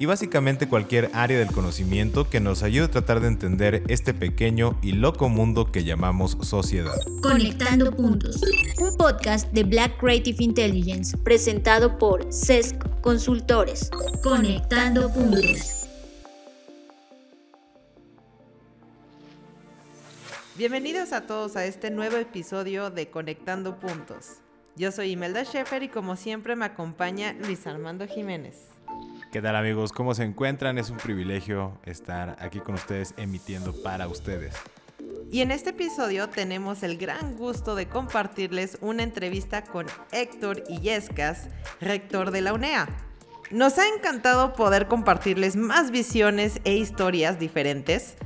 [0.00, 4.78] y básicamente cualquier área del conocimiento que nos ayude a tratar de entender este pequeño
[4.80, 6.96] y loco mundo que llamamos sociedad.
[7.22, 8.40] Conectando Puntos,
[8.80, 13.90] un podcast de Black Creative Intelligence presentado por CESC Consultores.
[14.22, 15.86] Conectando Puntos.
[20.56, 24.38] Bienvenidos a todos a este nuevo episodio de Conectando Puntos.
[24.76, 28.79] Yo soy Imelda Schaeffer y como siempre me acompaña Luis Armando Jiménez.
[29.30, 29.92] ¿Qué tal amigos?
[29.92, 30.76] ¿Cómo se encuentran?
[30.76, 34.56] Es un privilegio estar aquí con ustedes emitiendo para ustedes.
[35.30, 41.46] Y en este episodio tenemos el gran gusto de compartirles una entrevista con Héctor Illescas,
[41.80, 42.88] rector de la UNEA.
[43.52, 48.16] Nos ha encantado poder compartirles más visiones e historias diferentes.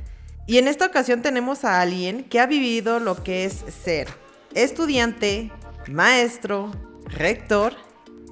[0.46, 4.08] Y en esta ocasión tenemos a alguien que ha vivido lo que es ser
[4.54, 5.52] estudiante,
[5.86, 6.72] maestro,
[7.04, 7.74] rector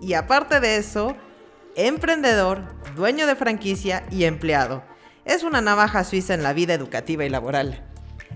[0.01, 1.15] y aparte de eso,
[1.77, 2.63] emprendedor,
[2.95, 4.83] dueño de franquicia y empleado.
[5.25, 7.85] Es una navaja suiza en la vida educativa y laboral.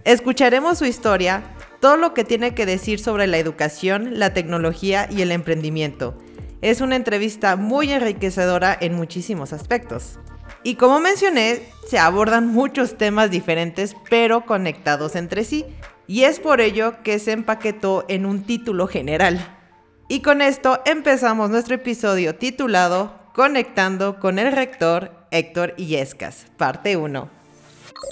[0.05, 1.43] Escucharemos su historia,
[1.81, 6.17] todo lo que tiene que decir sobre la educación, la tecnología y el emprendimiento.
[6.63, 10.19] Es una entrevista muy enriquecedora en muchísimos aspectos.
[10.63, 15.67] Y como mencioné, se abordan muchos temas diferentes pero conectados entre sí,
[16.07, 19.57] y es por ello que se empaquetó en un título general.
[20.09, 27.29] Y con esto empezamos nuestro episodio titulado Conectando con el rector Héctor Illescas, parte 1.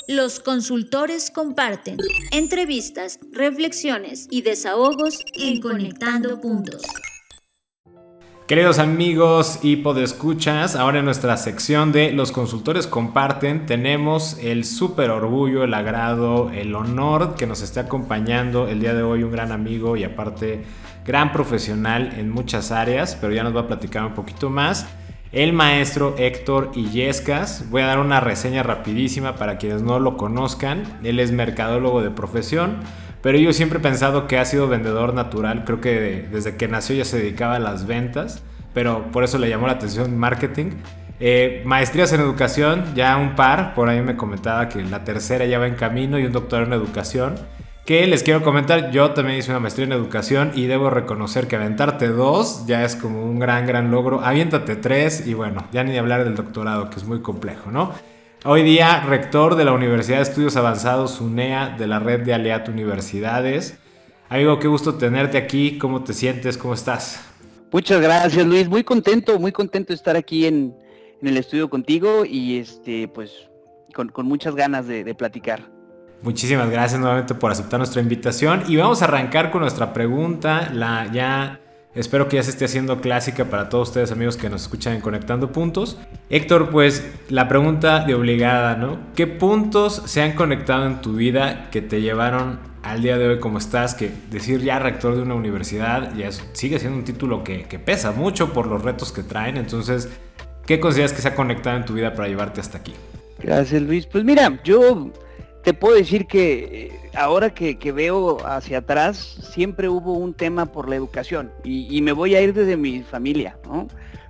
[0.07, 1.97] Los consultores comparten
[2.31, 6.83] entrevistas, reflexiones y desahogos en Conectando Puntos.
[8.47, 15.09] Queridos amigos y podescuchas, ahora en nuestra sección de Los consultores comparten tenemos el súper
[15.09, 19.53] orgullo, el agrado, el honor que nos esté acompañando el día de hoy un gran
[19.53, 20.65] amigo y aparte
[21.07, 24.87] gran profesional en muchas áreas, pero ya nos va a platicar un poquito más
[25.35, 27.69] el maestro Héctor Illescas.
[27.69, 30.85] Voy a dar una reseña rapidísima para quienes no lo conozcan.
[31.03, 32.77] Él es mercadólogo de profesión,
[33.21, 35.65] pero yo siempre he pensado que ha sido vendedor natural.
[35.65, 39.49] Creo que desde que nació ya se dedicaba a las ventas, pero por eso le
[39.49, 40.71] llamó la atención marketing.
[41.19, 45.59] Eh, maestrías en educación, ya un par, por ahí me comentaba que la tercera ya
[45.59, 47.35] va en camino y un doctor en educación
[47.85, 51.57] que les quiero comentar, yo también hice una maestría en educación y debo reconocer que
[51.57, 54.23] aventarte dos ya es como un gran, gran logro.
[54.23, 57.93] Aviéntate tres y bueno, ya ni hablar del doctorado, que es muy complejo, ¿no?
[58.47, 62.69] Hoy día, rector de la Universidad de Estudios Avanzados UNEA de la red de Aliat
[62.69, 63.79] Universidades.
[64.31, 65.79] Amigo, qué gusto tenerte aquí.
[65.79, 66.57] ¿Cómo te sientes?
[66.57, 67.23] ¿Cómo estás?
[67.71, 68.69] Muchas gracias, Luis.
[68.69, 70.75] Muy contento, muy contento de estar aquí en,
[71.23, 73.49] el estudio contigo y este, pues,
[73.95, 75.74] con, muchas ganas de platicar.
[76.25, 81.13] Muchísimas gracias nuevamente por aceptar nuestra invitación y vamos a arrancar con nuestra pregunta, la
[81.13, 81.61] ya
[81.95, 85.03] espero que ya se esté haciendo clásica para todos ustedes amigos que nos escuchan en
[85.03, 85.99] Conectando Puntos.
[86.31, 89.01] Héctor, pues la pregunta de obligada, ¿no?
[89.15, 93.39] ¿Qué puntos se han conectado en tu vida que te llevaron al día de hoy
[93.39, 93.95] como estás?
[93.95, 98.13] Que decir ya rector de una universidad ya sigue siendo un título que, que pesa
[98.13, 100.09] mucho por los retos que traen, entonces,
[100.65, 102.95] ¿qué consideras que se ha conectado en tu vida para llevarte hasta aquí?
[103.43, 104.07] Gracias Luis.
[104.07, 105.13] Pues mira, yo
[105.65, 110.91] te puedo decir que eh, ahora que, veo hacia atrás, siempre hubo un tema por
[110.91, 113.59] la educación y, me voy a ir desde mi familia.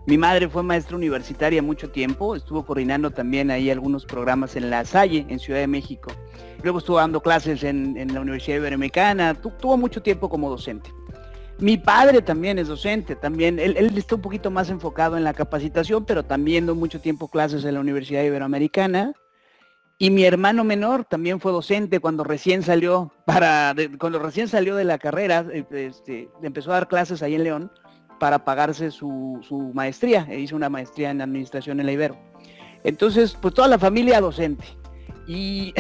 [0.07, 4.85] Mi madre fue maestra universitaria mucho tiempo, estuvo coordinando también ahí algunos programas en La
[4.85, 6.13] Salle, en Ciudad de México.
[6.63, 10.91] Luego estuvo dando clases en, la Universidad Iberoamericana, tuvo mucho tiempo como docente.
[11.59, 16.05] Mi padre también es docente, también él, está un poquito más enfocado en la capacitación,
[16.05, 19.15] pero también dio mucho tiempo clases en la Universidad Iberoamericana.
[20.05, 24.85] Y mi hermano menor también fue docente cuando recién salió para cuando recién salió de
[24.85, 27.73] la carrera, eh, este, empezó a dar clases ahí en León
[28.21, 29.41] para pagarse su,
[29.73, 30.27] maestría.
[30.29, 32.19] E hizo una maestría en administración en la Ibero.
[32.83, 34.67] Entonces, pues toda la familia docente.
[35.27, 35.73] Y,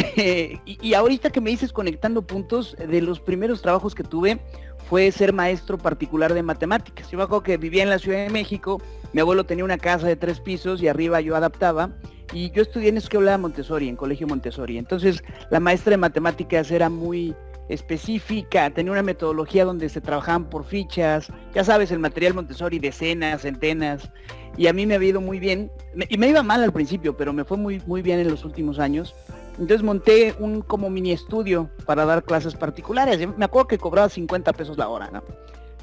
[0.64, 4.40] y, ahorita que me dices conectando puntos, de los primeros trabajos que tuve
[4.88, 7.10] fue ser maestro particular de matemáticas.
[7.10, 8.81] Yo me acuerdo que vivía en la Ciudad de México,
[9.12, 11.90] mi abuelo tenía una casa de tres pisos y arriba yo adaptaba
[12.34, 14.76] y yo estudié en Escuela Montessori, en Colegio Montessori.
[14.76, 17.34] Entonces, la maestra de matemáticas era muy
[17.69, 23.42] específica, tenía una metodología donde se trabajaban por fichas, ya sabes, el material Montessori, decenas,
[23.42, 24.10] centenas,
[24.56, 25.70] y a mí me había ido muy bien,
[26.08, 28.80] y me iba mal al principio, pero me fue muy, muy bien en los últimos
[28.80, 29.14] años.
[29.52, 33.20] Entonces monté un como mini estudio para dar clases particulares.
[33.38, 35.22] Me acuerdo que cobraba 50 pesos la hora, ¿no?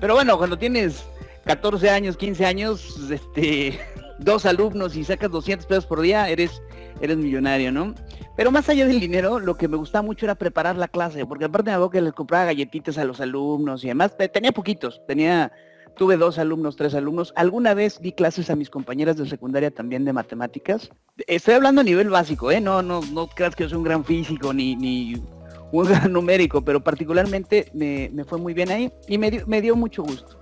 [0.02, 1.06] Pero bueno, cuando tienes
[1.46, 3.80] 14 años, 15 años, este,
[4.22, 6.62] dos alumnos y sacas 200 pesos por día, eres,
[7.02, 7.94] eres millonario, ¿no?
[8.38, 11.46] Pero más allá del dinero, lo que me gustaba mucho era preparar la clase, porque
[11.46, 15.52] aparte de algo que les compraba galletitas a los alumnos y además tenía poquitos, tenía,
[15.96, 17.34] tuve dos alumnos, tres alumnos.
[17.36, 20.90] Alguna vez di clases a mis compañeras de secundaria también de matemáticas.
[21.28, 22.62] Estoy hablando a nivel básico, ¿eh?
[22.62, 25.22] No, no, no creas que yo soy un gran físico ni, ni
[25.72, 29.76] un gran numérico, pero particularmente me, me fue muy bien ahí y me me dio
[29.76, 30.41] mucho gusto.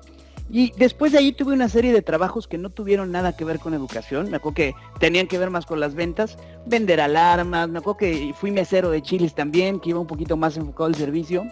[0.51, 3.59] Y después de ahí tuve una serie de trabajos que no tuvieron nada que ver
[3.59, 4.31] con educación.
[4.31, 7.69] Me acuerdo que tenían que ver más con las ventas, vender alarmas.
[7.69, 10.95] Me acuerdo que fui mesero de chiles también, que iba un poquito más enfocado al
[10.95, 11.45] servicio.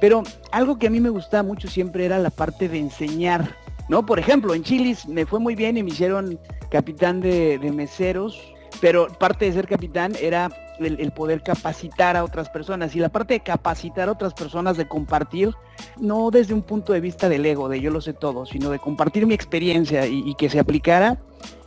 [0.00, 3.56] Pero algo que a mí me gustaba mucho siempre era la parte de enseñar.
[3.88, 4.06] ¿no?
[4.06, 6.38] Por ejemplo, en Chilis me fue muy bien y me hicieron
[6.70, 8.40] capitán de, de meseros
[8.80, 12.94] pero parte de ser capitán era el, poder capacitar a otras personas.
[12.94, 15.54] Y la parte de capacitar a otras personas, de compartir,
[15.98, 18.78] no desde un punto de vista del ego, de yo lo sé todo, sino de
[18.78, 21.18] compartir mi experiencia y, que se aplicara,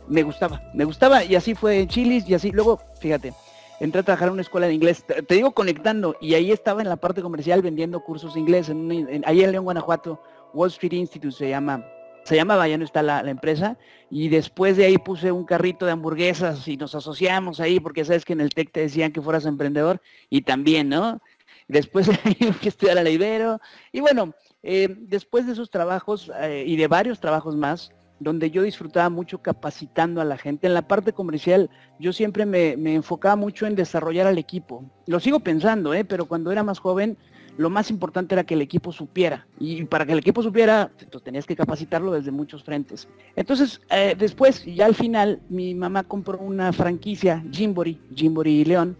[0.08, 1.24] me gustaba, me gustaba.
[1.24, 3.34] Y así fue en Chilis y así, luego, fíjate,
[3.80, 6.88] entré a trabajar en una escuela de inglés, te, digo conectando, y ahí estaba en
[6.88, 10.20] la parte comercial vendiendo cursos de inglés, en, ahí en Guanajuato,
[10.54, 11.84] Wall Street Institute se llama
[12.24, 13.76] se llamaba, ya no está la, empresa,
[14.10, 18.24] y después de ahí puse un carrito de hamburguesas y nos asociamos ahí, porque sabes
[18.24, 21.20] que en el TEC te decían que fueras emprendedor, y también, ¿no?
[21.68, 23.60] Después de ahí a estudiar a la Ibero,
[23.92, 27.92] y bueno, eh, después de esos trabajos eh, y de varios trabajos más,
[28.22, 30.68] donde yo disfrutaba mucho capacitando a la gente.
[30.68, 34.84] En la parte comercial yo siempre me, me enfocaba mucho en desarrollar al equipo.
[35.06, 36.04] Lo sigo pensando, ¿eh?
[36.04, 37.18] pero cuando era más joven
[37.56, 39.46] lo más importante era que el equipo supiera.
[39.58, 43.08] Y para que el equipo supiera, pues, tenías que capacitarlo desde muchos frentes.
[43.36, 48.96] Entonces, eh, después, ya al final, mi mamá compró una franquicia, Jimbori, Jimbori y León.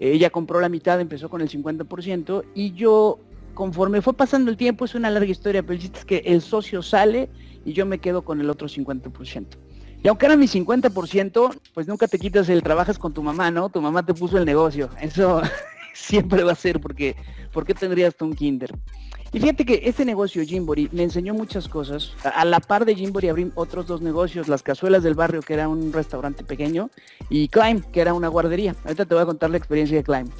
[0.00, 3.18] Ella compró la mitad, empezó con el 50%, y yo,
[3.54, 6.82] conforme fue pasando el tiempo, es una larga historia, pero el es que el socio
[6.82, 7.28] sale
[7.64, 9.46] y yo me quedo con el otro 50%.
[10.02, 13.68] Y aunque era mi 50%, pues nunca te quitas el trabajas con tu mamá, ¿no?
[13.68, 14.88] Tu mamá te puso el negocio.
[15.00, 15.42] Eso
[15.98, 17.16] siempre va a ser porque
[17.52, 18.72] ¿por qué tendrías tú un kinder?
[19.30, 22.12] Y fíjate que este negocio Jimbori me enseñó muchas cosas.
[22.24, 25.68] A la par de Jimbori abrí otros dos negocios, las cazuelas del barrio, que era
[25.68, 26.88] un restaurante pequeño,
[27.28, 28.74] y Climb, que era una guardería.
[28.84, 30.30] Ahorita te voy a contar la experiencia de Climb.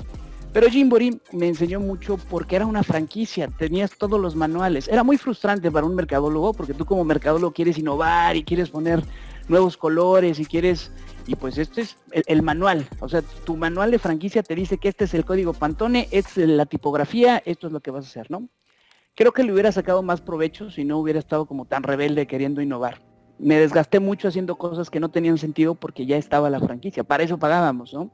[0.54, 4.88] Pero Jimbori me enseñó mucho porque era una franquicia, tenías todos los manuales.
[4.88, 9.02] Era muy frustrante para un mercadólogo porque tú como mercadólogo quieres innovar y quieres poner
[9.48, 10.90] nuevos colores y quieres
[11.28, 14.88] y pues este es el, manual, o sea, tu manual de franquicia te dice que
[14.88, 18.30] este es el código Pantone, es la tipografía, esto es lo que vas a hacer,
[18.30, 18.48] ¿no?
[19.14, 22.62] Creo que le hubiera sacado más provecho si no hubiera estado como tan rebelde queriendo
[22.62, 23.02] innovar.
[23.38, 27.24] Me desgasté mucho haciendo cosas que no tenían sentido porque ya estaba la franquicia, para
[27.24, 28.10] eso pagábamos, ¿no?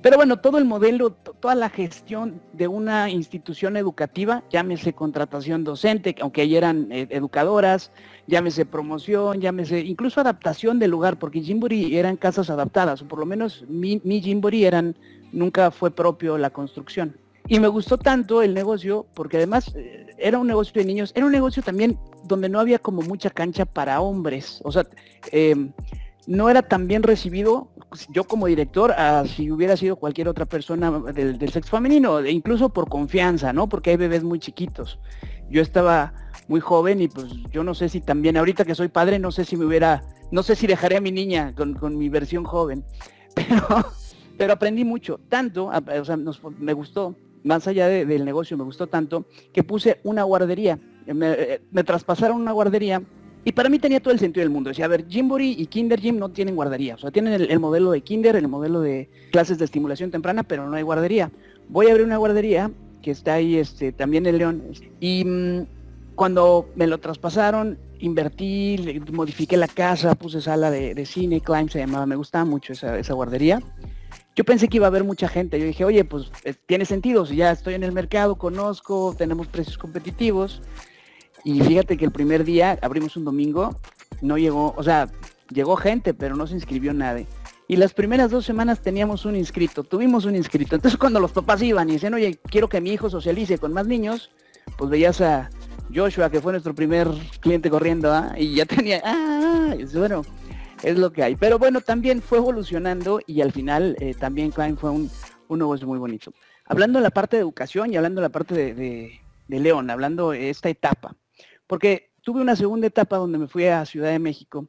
[0.00, 6.14] Pero bueno, todo el modelo, toda la gestión de una institución educativa, llámese contratación docente,
[6.20, 7.90] aunque ahí eran eh, educadoras,
[8.28, 13.26] llámese promoción, llámese incluso adaptación del lugar, porque Jimbori eran casas adaptadas, o por lo
[13.26, 14.94] menos mi, mi Jimbori eran,
[15.32, 17.16] nunca fue propio la construcción.
[17.48, 21.26] Y me gustó tanto el negocio, porque además eh, era un negocio de niños, era
[21.26, 24.86] un negocio también donde no había como mucha cancha para hombres, o sea,
[25.32, 25.70] eh,
[26.28, 30.44] no era tan bien recibido pues, yo como director a si hubiera sido cualquier otra
[30.44, 33.66] persona del, sexo femenino, e incluso por confianza, ¿no?
[33.66, 34.98] Porque hay bebés muy chiquitos.
[35.50, 36.12] Yo estaba
[36.46, 39.46] muy joven y pues yo no sé si también, ahorita que soy padre, no sé
[39.46, 42.84] si me hubiera, no sé si dejaré a mi niña con, mi versión joven,
[43.34, 43.86] pero,
[44.36, 46.18] pero aprendí mucho, tanto, o sea,
[46.58, 51.62] me gustó, más allá del negocio, me gustó tanto, que puse una guardería, me, eh,
[51.70, 53.02] me traspasaron una guardería
[53.48, 54.68] y para mí tenía todo el sentido del mundo.
[54.68, 56.96] Decía, a ver, Jimbori y Kinder Gym no tienen guardería.
[56.96, 60.68] O sea, tienen el, modelo de Kinder, el modelo de clases de estimulación temprana, pero
[60.68, 61.30] no hay guardería.
[61.70, 64.64] Voy a abrir una guardería que está ahí este, también en León.
[65.00, 65.66] Y mm,
[66.14, 72.04] cuando me lo traspasaron, invertí, modifiqué la casa, puse sala de, cine, Climb se llamaba,
[72.04, 73.62] me gustaba mucho esa guardería.
[74.36, 75.58] Yo pensé que iba a haber mucha gente.
[75.58, 76.30] Yo dije, oye, pues
[76.66, 80.60] tiene sentido, si ya estoy en el mercado, conozco, tenemos precios competitivos.
[81.44, 83.76] Y fíjate que el primer día, abrimos un domingo,
[84.20, 85.08] no llegó, o sea,
[85.50, 87.26] llegó gente, pero no se inscribió nadie.
[87.66, 90.74] Y las primeras dos semanas teníamos un inscrito, tuvimos un inscrito.
[90.74, 93.86] Entonces cuando los papás iban y decían, oye, quiero que mi hijo socialice con más
[93.86, 94.30] niños,
[94.78, 95.50] pues veías a
[95.94, 97.08] Joshua, que fue nuestro primer
[97.40, 98.34] cliente corriendo, ¿ah?
[98.38, 100.22] y ya tenía, ah, bueno,
[100.82, 101.36] es lo que hay.
[101.36, 105.10] Pero bueno, también fue evolucionando y al final eh, también Klein fue un,
[105.48, 106.32] un negocio muy bonito.
[106.64, 109.90] Hablando de la parte de educación y hablando de la parte de, de, de León,
[109.90, 111.14] hablando de esta etapa,
[111.68, 114.66] porque tuve una segunda etapa donde me fui a Ciudad de México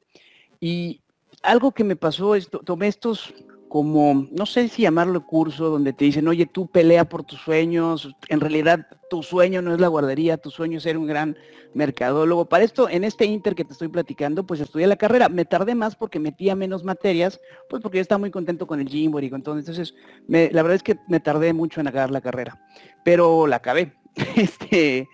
[0.59, 1.01] y
[1.41, 3.33] algo que me pasó es, tomé estos
[3.69, 8.09] como, no sé si llamarlo curso, donde te dicen, oye, tú pelea por tus sueños,
[8.27, 11.37] en realidad tu sueño no es la guardería, tu sueño es ser un gran
[11.75, 12.45] mercadólogo.
[12.45, 15.29] Para esto, en este inter que te estoy platicando, pues estudié la carrera.
[15.29, 17.39] Me tardé más porque metía menos materias,
[17.69, 19.57] pues porque yo estaba muy contento con el Jimbo y con todo.
[19.57, 19.93] Entonces,
[20.27, 22.59] la verdad es que me tardé mucho en acabar la carrera,
[23.05, 23.93] pero la acabé.
[24.35, 25.07] Este,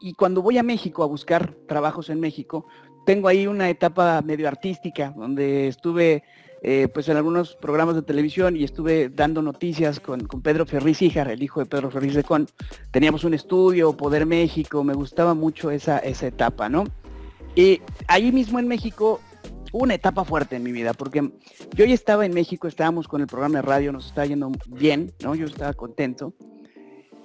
[0.00, 2.66] y cuando voy a México a buscar trabajos en México,
[3.06, 6.22] tengo ahí una etapa medio artística, donde estuve
[6.62, 11.28] eh, pues en algunos programas de televisión y estuve dando noticias con, Pedro Ferriz Híjar,
[11.30, 12.46] el hijo de Pedro Ferriz de Con.
[12.90, 16.84] Teníamos un estudio, Poder México, me gustaba mucho esa, esa etapa, ¿no?
[17.54, 19.20] Y ahí mismo en México
[19.72, 21.32] hubo una etapa fuerte en mi vida, porque
[21.74, 25.12] yo ya estaba en México, estábamos con el programa de radio, nos estaba yendo bien,
[25.22, 25.34] ¿no?
[25.34, 26.34] Yo estaba contento.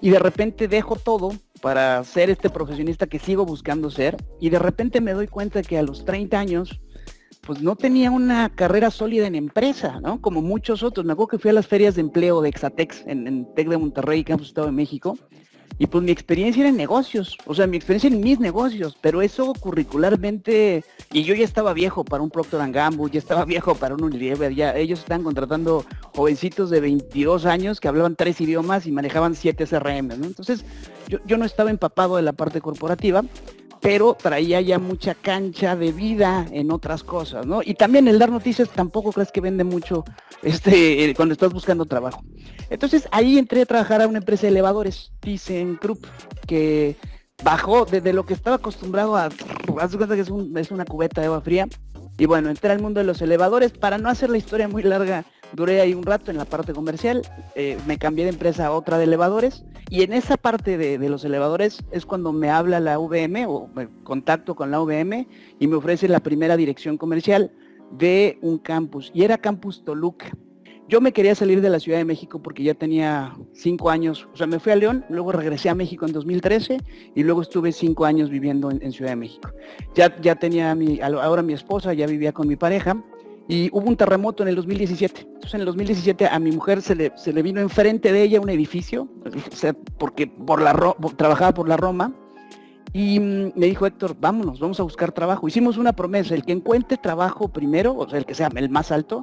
[0.01, 4.17] Y de repente dejo todo para ser este profesionista que sigo buscando ser.
[4.39, 6.79] Y de repente me doy cuenta que a los 30 años
[7.41, 10.19] pues no tenía una carrera sólida en empresa, ¿no?
[10.19, 11.05] Como muchos otros.
[11.05, 13.77] Me acuerdo que fui a las ferias de empleo de Exatex en, en TEC de
[13.77, 15.17] Monterrey, Campus Estado de México,
[15.77, 19.21] y pues mi experiencia era en negocios, o sea, mi experiencia en mis negocios, pero
[19.21, 23.95] eso curricularmente, y yo ya estaba viejo para un Procter Gamble, ya estaba viejo para
[23.95, 28.91] un Unilever, ya ellos están contratando jovencitos de 22 años que hablaban tres idiomas y
[28.91, 30.25] manejaban siete CRM, ¿no?
[30.25, 30.63] Entonces,
[31.07, 33.23] yo, yo no estaba empapado de la parte corporativa,
[33.85, 37.61] pero traía ya mucha cancha de vida en otras cosas, ¿no?
[37.63, 40.03] Y también el dar noticias tampoco crees que vende mucho
[40.41, 42.23] este, cuando estás buscando trabajo.
[42.71, 46.03] Entonces ahí entré a trabajar a una empresa de elevadores, ThyssenKrupp,
[46.47, 46.95] que
[47.43, 51.27] bajó desde lo que estaba acostumbrado a, haz cuenta que es, es una cubeta de
[51.27, 51.67] agua fría,
[52.17, 55.25] y bueno, entré al mundo de los elevadores, para no hacer la historia muy larga,
[55.53, 57.21] duré ahí un rato en la parte comercial,
[57.55, 61.23] eh, me cambié de empresa a otra de elevadores y en esa parte de, los
[61.25, 65.27] elevadores es cuando me habla la VM o me contacto con la VM
[65.59, 67.51] y me ofrece la primera dirección comercial
[67.91, 70.31] de un campus y era Campus Toluca.
[70.87, 74.37] Yo me quería salir de la Ciudad de México porque ya tenía cinco años, o
[74.37, 76.77] sea, me fui a León, luego regresé a México en 2013
[77.15, 79.49] y luego estuve cinco años viviendo en, Ciudad de México.
[79.95, 83.03] Ya, ya tenía mi, ahora mi esposa, ya vivía con mi pareja
[83.47, 85.21] y hubo un terremoto en el 2017.
[85.21, 88.41] Entonces en el 2017 a mi mujer se le, se le vino enfrente de ella
[88.41, 89.07] un edificio,
[89.97, 90.73] porque por la
[91.15, 92.13] trabajaba por la Roma,
[92.93, 95.47] y mm, me dijo Héctor, vámonos, vamos a buscar trabajo.
[95.47, 98.91] Hicimos una promesa, el que encuentre trabajo primero, o sea, el que sea el más
[98.91, 99.21] alto,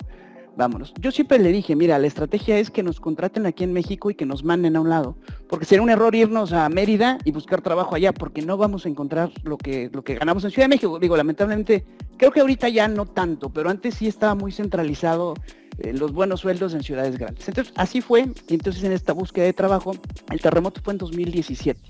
[0.56, 0.92] vámonos.
[1.00, 4.14] Yo siempre le dije, mira, la estrategia es que nos contraten aquí en México y
[4.14, 5.16] que nos manden a un lado,
[5.48, 8.88] porque sería un error irnos a Mérida y buscar trabajo allá, porque no vamos a
[8.88, 10.98] encontrar lo que, lo que ganamos en Ciudad de México.
[10.98, 11.84] Digo, lamentablemente,
[12.16, 15.34] creo que ahorita ya no tanto, pero antes sí estaba muy centralizado
[15.78, 17.48] eh, los buenos sueldos en ciudades grandes.
[17.48, 19.94] Entonces, así fue, y entonces en esta búsqueda de trabajo,
[20.30, 21.80] el terremoto fue en 2017.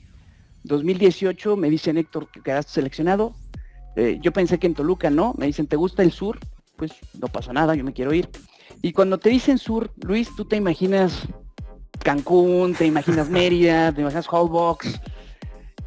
[0.65, 3.35] 2018 me dicen, Héctor, que quedaste seleccionado.
[3.97, 6.39] Eh, yo pensé que en Toluca no, me dicen, ¿te gusta el sur?
[6.77, 8.29] Pues no pasa nada, yo me quiero ir.
[8.83, 11.27] Y cuando te dicen sur, Luis, tú te imaginas
[12.01, 15.01] Cancún, te imaginas Mérida, te imaginas Hallbox.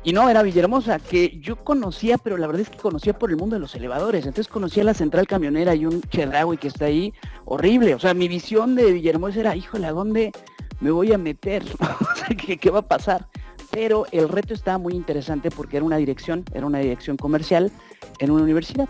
[0.03, 3.37] Y no, era Villahermosa, que yo conocía, pero la verdad es que conocía por el
[3.37, 4.25] mundo de los elevadores.
[4.25, 7.11] Entonces conocía la central camionera y un Chedraui que está ahí,
[7.43, 7.95] horrible.
[7.95, 10.31] O sea, mi visión de Villahermosa era, híjole, ¿a dónde
[10.79, 11.63] me voy a meter?
[12.37, 13.27] ¿qué, ¿qué va a pasar?
[13.71, 17.71] Pero el reto estaba muy interesante porque era una dirección, era una dirección comercial
[18.19, 18.87] en una universidad.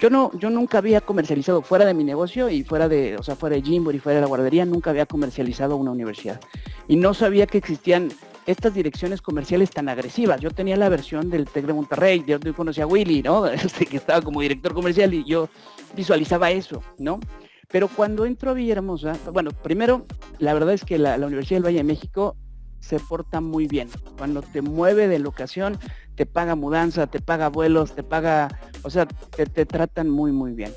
[0.00, 3.36] Yo no, yo nunca había comercializado fuera de mi negocio y fuera de, o sea,
[3.36, 6.40] fuera de Jimbo y fuera de la guardería, nunca había comercializado una universidad.
[6.88, 8.10] Y no sabía que existían
[8.46, 10.40] estas direcciones comerciales tan agresivas.
[10.40, 13.46] Yo tenía la versión del TEC de Monterrey, yo, conocía a Willy, ¿no?
[13.64, 15.48] Este, que estaba como director comercial y yo
[15.96, 17.20] visualizaba eso, ¿no?
[17.68, 20.04] Pero cuando entro a Villahermosa, bueno, primero,
[20.38, 22.36] la verdad es que la, la Universidad del Valle de México
[22.84, 23.88] se porta muy bien.
[24.18, 25.78] Cuando te mueve de locación,
[26.16, 28.48] te paga mudanza, te paga vuelos, te paga,
[28.82, 30.70] o sea, te, tratan muy, muy bien.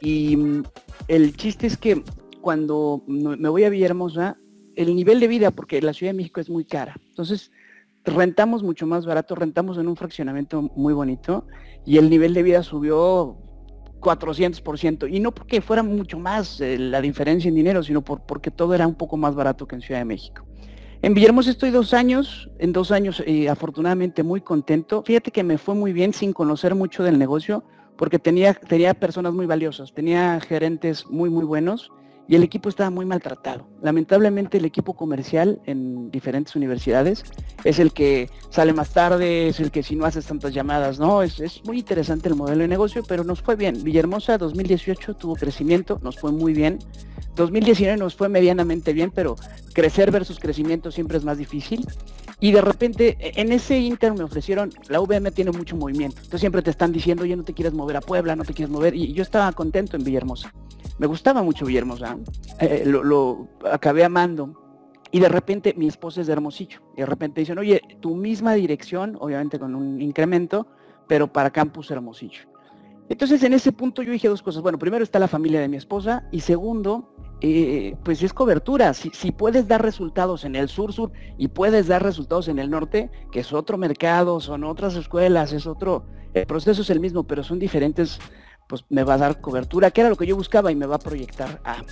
[0.00, 0.62] Y mm,
[1.08, 2.04] el chiste es que
[2.40, 4.38] cuando me voy a Villahermosa,
[4.76, 7.50] el nivel de vida, porque la Ciudad de México es muy cara, entonces
[8.04, 11.46] rentamos mucho más barato, rentamos en un fraccionamiento muy bonito
[11.84, 13.36] y el nivel de vida subió
[14.00, 15.12] 400%.
[15.12, 18.74] Y no porque fuera mucho más eh, la diferencia en dinero, sino por, porque todo
[18.74, 20.46] era un poco más barato que en Ciudad de México.
[21.02, 25.02] En Villahermosa estoy dos años, en dos años eh, afortunadamente muy contento.
[25.06, 27.64] Fíjate que me fue muy bien sin conocer mucho del negocio,
[27.96, 28.54] porque tenía,
[28.94, 31.90] personas muy valiosas, tenía gerentes muy, muy buenos
[32.28, 33.66] y el equipo estaba muy maltratado.
[33.80, 37.24] Lamentablemente el equipo comercial en diferentes universidades
[37.64, 41.22] es el que sale más tarde, es el que si no haces tantas llamadas, ¿no?
[41.22, 43.82] Es, es muy interesante el modelo de negocio, pero nos fue bien.
[43.82, 46.78] Villahermosa 2018 tuvo crecimiento, nos fue muy bien.
[47.36, 49.36] 2019 nos fue medianamente bien, pero
[49.72, 51.86] crecer versus crecimiento siempre es más difícil.
[52.40, 56.16] Y de repente, en ese inter me ofrecieron, la VM tiene mucho movimiento.
[56.18, 58.72] Entonces siempre te están diciendo, oye, no te quieres mover a Puebla, no te quieres
[58.72, 58.94] mover.
[58.94, 60.52] Y yo estaba contento en Villahermosa.
[60.98, 62.16] me gustaba mucho Villahermosa,
[62.58, 64.54] eh, lo, lo acabé amando.
[65.12, 66.80] Y de repente mi esposa es de Hermosillo.
[66.96, 70.66] Y de repente dicen, oye, tu misma dirección, obviamente con un incremento,
[71.08, 72.42] pero para Campus Hermosillo.
[73.10, 74.62] Entonces en ese punto yo dije dos cosas.
[74.62, 78.92] Bueno, primero está la familia de mi esposa y segundo, eh, pues es cobertura.
[78.94, 83.40] Si, puedes dar resultados en el sur-sur y puedes dar resultados en el norte, que
[83.40, 86.04] es otro mercado, son otras escuelas, es otro,
[86.34, 88.18] el proceso es el mismo, pero son diferentes
[88.70, 90.94] pues me va a dar cobertura, que era lo que yo buscaba y me va
[90.94, 91.82] a proyectar a.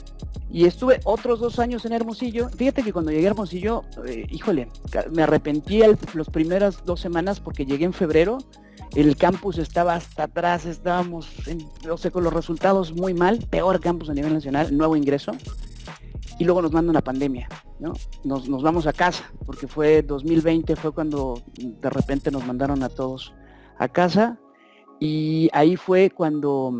[0.48, 2.50] Y estuve otros dos años en Hermosillo.
[2.50, 4.68] Fíjate que cuando llegué a Hermosillo, eh, híjole,
[5.10, 5.80] me arrepentí
[6.14, 8.38] las primeras dos semanas porque llegué en febrero.
[8.98, 11.30] El campus estaba hasta atrás, estábamos,
[11.98, 15.30] sé, con los resultados muy mal, peor campus a nivel nacional, nuevo ingreso.
[16.40, 17.92] Y luego nos manda una pandemia, ¿no?
[18.24, 22.88] Nos, nos vamos a casa, porque fue 2020, fue cuando de repente nos mandaron a
[22.88, 23.32] todos
[23.78, 24.36] a casa
[24.98, 26.72] y ahí fue cuando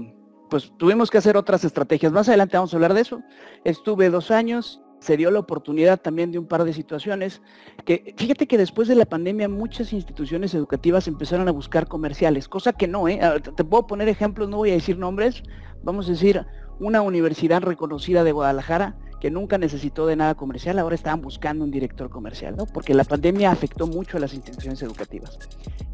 [0.51, 2.11] pues tuvimos que hacer otras estrategias.
[2.11, 3.21] Más adelante vamos a hablar de eso.
[3.63, 7.41] Estuve dos años, se dio la oportunidad también de un par de situaciones
[7.85, 12.73] que fíjate que después de la pandemia muchas instituciones educativas empezaron a buscar comerciales, cosa
[12.73, 13.21] que no, ¿eh?
[13.57, 15.43] te puedo poner ejemplos, no voy a decir nombres,
[15.83, 16.45] vamos a decir
[16.81, 21.71] una universidad reconocida de Guadalajara que nunca necesitó de nada comercial, ahora estaban buscando un
[21.71, 22.67] director comercial, ¿no?
[22.67, 25.39] Porque la pandemia afectó mucho a las instituciones educativas.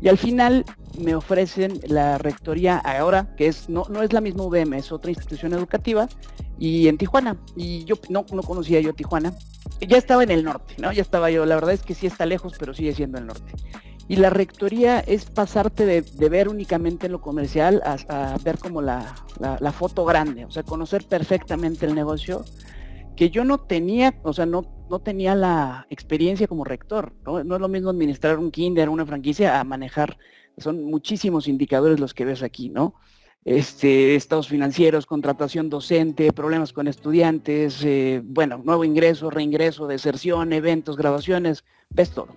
[0.01, 0.65] Y al final
[0.99, 5.11] me ofrecen la rectoría ahora, que es no, no es la misma UVM, es otra
[5.11, 6.09] institución educativa,
[6.65, 7.37] y en Tijuana.
[7.57, 9.35] Y yo no, no conocía yo Tijuana.
[9.87, 10.93] Ya estaba en el norte, ¿no?
[10.93, 11.45] Ya estaba yo.
[11.45, 13.53] La verdad es que sí está lejos, pero sigue siendo el norte.
[14.09, 19.73] Y la rectoría es pasarte de, ver únicamente lo comercial a, ver como la, la,
[19.73, 22.45] foto grande, o sea, conocer perfectamente el negocio
[23.17, 27.15] que yo no tenía, o sea, no, no tenía la experiencia como rector.
[27.25, 27.41] ¿no?
[27.41, 30.19] es lo mismo administrar un kinder, una franquicia, a manejar,
[30.59, 32.95] son muchísimos indicadores los que ves aquí, ¿no?
[33.45, 40.97] Este, estados financieros, contratación docente, problemas con estudiantes, eh, bueno, nuevo ingreso, reingreso, deserción, eventos,
[40.97, 42.29] graduaciones, ves todo.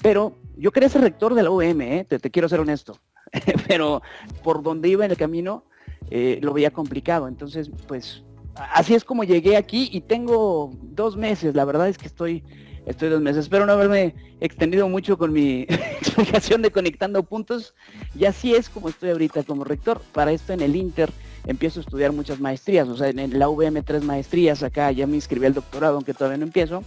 [0.00, 3.00] Pero yo quería ser rector de la UM, te, quiero ser honesto,
[3.68, 4.00] pero
[4.44, 5.64] por donde iba en el camino
[6.08, 7.26] eh, lo veía complicado.
[7.26, 8.22] Entonces, pues
[8.54, 12.44] así es como llegué aquí y tengo dos meses, la verdad es que estoy,
[12.86, 13.44] estoy dos meses.
[13.44, 17.74] Espero no haberme extendido mucho con mi explicación de conectando puntos.
[18.18, 20.00] Y así es como estoy ahorita como rector.
[20.12, 21.10] Para esto en el Inter
[21.46, 25.16] empiezo a estudiar muchas maestrías, o sea, en la VM tres maestrías, acá ya me
[25.16, 26.82] inscribí al doctorado, aunque todavía no empiezo,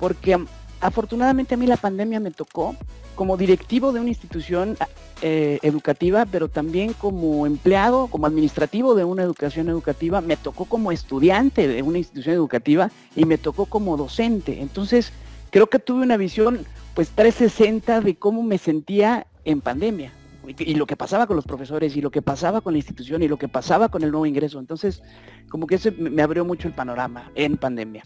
[0.00, 0.44] porque
[0.80, 2.74] afortunadamente a mí la pandemia me tocó
[3.14, 4.76] como directivo de una institución
[5.20, 10.90] eh, educativa, pero también como empleado, como administrativo de una educación educativa, me tocó como
[10.90, 14.60] estudiante de una institución educativa y me tocó como docente.
[14.60, 15.12] Entonces,
[15.52, 20.12] creo que tuve una visión pues 360 de cómo me sentía en pandemia
[20.58, 23.28] y, lo que pasaba con los profesores y lo que pasaba con la institución y
[23.28, 24.58] lo que pasaba con el nuevo ingreso.
[24.58, 25.02] Entonces,
[25.48, 28.04] como que ese me abrió mucho el panorama en pandemia.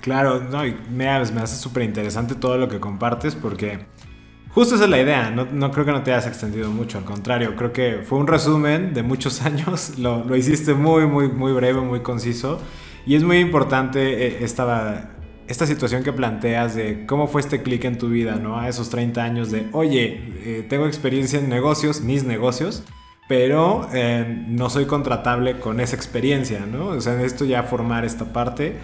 [0.00, 3.86] Claro, no, y me, me hace súper interesante todo lo que compartes porque
[4.48, 7.54] justo esa es la idea, no, creo que no te hayas extendido mucho, al contrario,
[7.56, 11.80] creo que fue un resumen de muchos años, lo, lo hiciste muy, muy, muy breve,
[11.82, 12.58] muy conciso
[13.06, 15.15] y es muy importante eh, esta,
[15.48, 18.58] esta situación que planteas de cómo fue este clic en tu vida, ¿no?
[18.58, 22.82] A esos 30 años de, oye, eh, tengo experiencia en negocios, mis negocios,
[23.28, 26.88] pero eh, no soy contratable con esa experiencia, ¿no?
[26.88, 28.76] O sea, esto ya formar esta parte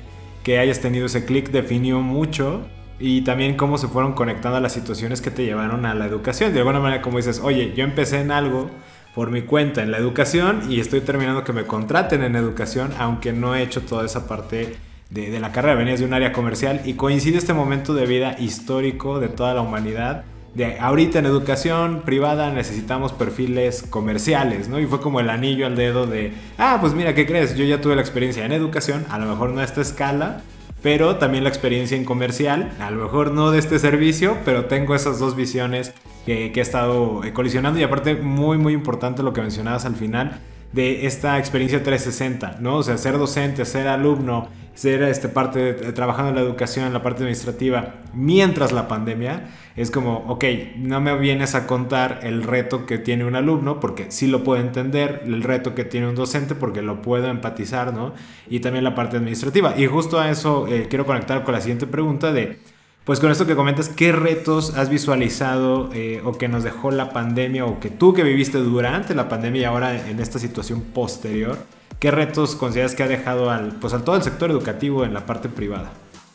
[0.43, 2.67] que hayas tenido ese clic definió mucho
[2.99, 6.53] y también cómo se fueron conectando a las situaciones que te llevaron a la educación.
[6.53, 8.71] De alguna manera, como dices, oye, yo empecé en algo
[9.15, 13.33] por mi cuenta en la educación y estoy terminando que me contraten en educación, aunque
[13.33, 14.77] no he hecho toda esa parte
[15.13, 15.75] de, de la carrera.
[15.75, 19.61] Venías de un área comercial y coincide este momento de vida histórico de toda la
[19.61, 24.79] humanidad de ahorita en educación privada necesitamos perfiles comerciales, ¿no?
[24.81, 27.57] Y fue como el anillo al dedo de, ah, pues mira, ¿qué crees?
[27.57, 30.43] Yo ya tuve la experiencia en educación, a lo mejor no a esta escala,
[30.83, 34.95] pero también la experiencia en comercial, a lo mejor no de este servicio, pero tengo
[34.95, 35.95] esas dos visiones
[36.27, 40.41] que, que he estado colisionando y aparte muy, muy importante lo que mencionabas al final
[40.73, 42.77] de esta experiencia 360, ¿no?
[42.77, 47.03] O sea, ser docente, ser alumno, ser este, parte trabajando en la educación, en la
[47.03, 50.45] parte administrativa, mientras la pandemia, es como, ok,
[50.77, 54.61] no me vienes a contar el reto que tiene un alumno, porque sí lo puedo
[54.61, 58.15] entender, el reto que tiene un docente, porque lo puedo empatizar, ¿no?
[58.49, 59.75] Y también la parte administrativa.
[59.77, 62.59] Y justo a eso eh, quiero conectar con la siguiente pregunta de,
[63.05, 67.11] pues con esto que comentas, ¿qué retos has visualizado eh, o que nos dejó la
[67.11, 71.59] pandemia o que tú que viviste durante la pandemia y ahora en esta situación posterior?
[72.03, 75.25] ¿Qué retos consideras que ha dejado al, pues, al todo el sector educativo en la
[75.25, 75.93] parte privada?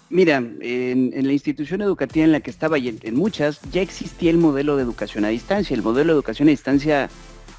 [0.09, 4.37] Mira, en, la institución educativa en la que estaba y en, muchas ya existía el
[4.37, 5.73] modelo de educación a distancia.
[5.73, 7.09] El modelo de educación a distancia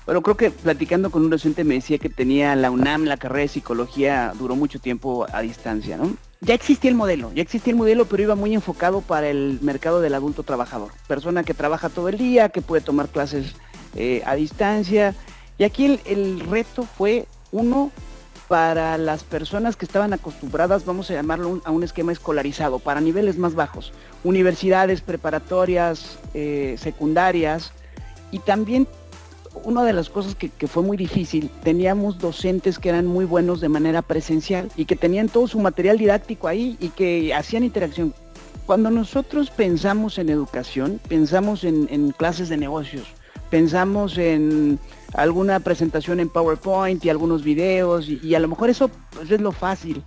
[0.07, 3.42] Bueno, creo que platicando con un docente me decía que tenía la UNAM, la carrera
[3.42, 6.16] de psicología, duró mucho tiempo a distancia, ¿no?
[6.40, 10.01] Ya existía el modelo, ya existía el modelo, pero iba muy enfocado para el mercado
[10.01, 10.92] del adulto trabajador.
[11.09, 13.55] Persona que trabaja todo el día, que puede tomar clases
[13.97, 15.14] eh, a distancia.
[15.59, 17.91] Y aquí el reto fue, uno,
[18.49, 23.37] para las personas que estaban acostumbradas, vamos a llamarlo a un esquema escolarizado, para niveles
[23.37, 23.93] más bajos,
[24.25, 27.73] universidades, preparatorias, eh, secundarias,
[28.31, 28.89] y también
[29.65, 33.69] una de las cosas que, fue muy difícil, teníamos docentes que eran muy buenos de
[33.69, 38.15] manera presencial y que tenían todo su material didáctico ahí y que hacían interacción.
[38.67, 43.07] Cuando nosotros pensamos en educación, pensamos en, en clases de negocios,
[43.51, 44.79] pensamos en
[45.15, 49.53] alguna presentación en PowerPoint y algunos videos y, a lo mejor eso pues, es lo
[49.53, 50.03] fácil,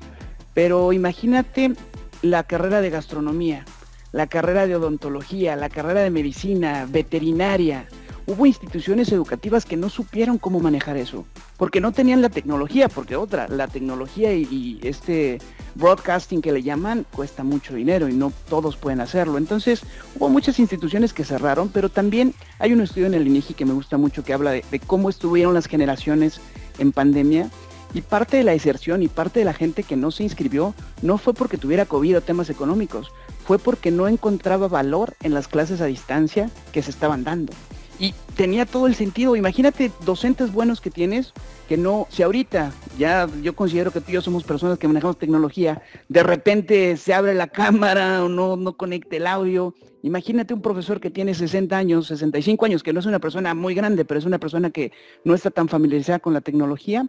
[0.53, 1.73] pero imagínate
[2.21, 3.65] la carrera de gastronomía,
[4.11, 7.87] la carrera de odontología, la carrera de medicina, veterinaria.
[8.27, 11.25] Hubo instituciones educativas que no supieron cómo manejar eso,
[11.57, 15.39] porque no tenían la tecnología, porque otra, la tecnología y, este
[15.75, 19.37] broadcasting que le llaman cuesta mucho dinero y no todos pueden hacerlo.
[19.37, 19.81] Entonces
[20.15, 23.73] hubo muchas instituciones que cerraron, pero también hay un estudio en el INEGI que me
[23.73, 26.39] gusta mucho que habla de, de cómo estuvieron las generaciones
[26.77, 27.49] en pandemia
[27.93, 31.17] y parte de la deserción y parte de la gente que no se inscribió no
[31.17, 33.11] fue porque tuviera COVID o temas económicos,
[33.45, 37.53] fue porque no encontraba valor en las clases a distancia que se estaban dando.
[38.01, 39.35] Y tenía todo el sentido.
[39.35, 41.33] Imagínate docentes buenos que tienes,
[41.69, 45.19] que no, si ahorita, ya yo considero que tú y yo somos personas que manejamos
[45.19, 49.75] tecnología, de repente se abre la cámara o no, no conecte el audio.
[50.01, 53.75] Imagínate un profesor que tiene 60 años, 65 años, que no es una persona muy
[53.75, 54.91] grande, pero es una persona que
[55.23, 57.07] no está tan familiarizada con la tecnología,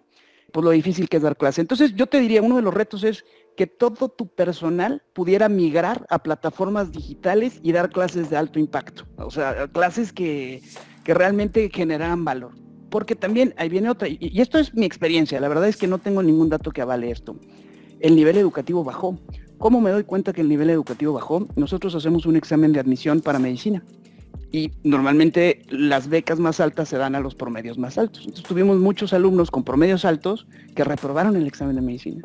[0.53, 1.63] pues lo difícil que es dar clase.
[1.63, 3.25] Entonces yo te diría, uno de los retos es
[3.57, 9.05] que todo tu personal pudiera migrar a plataformas digitales y dar clases de alto impacto.
[9.17, 10.63] O sea, clases que,
[11.05, 12.53] que realmente generaran valor.
[12.91, 15.87] Porque también ahí viene otra, y, y esto es mi experiencia, la verdad es que
[15.87, 17.37] no tengo ningún dato que avale esto.
[18.01, 19.19] El nivel educativo bajó.
[19.59, 21.47] ¿Cómo me doy cuenta que el nivel educativo bajó?
[21.57, 23.83] Nosotros hacemos un examen de admisión para medicina
[24.53, 28.21] y normalmente las becas más altas se dan a los promedios más altos.
[28.21, 32.23] Entonces tuvimos muchos alumnos con promedios altos que reprobaron el examen de medicina.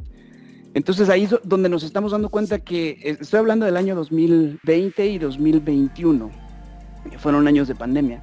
[0.78, 5.18] Entonces ahí es donde nos estamos dando cuenta que estoy hablando del año 2020 y
[5.18, 6.30] 2021,
[7.10, 8.22] que fueron años de pandemia.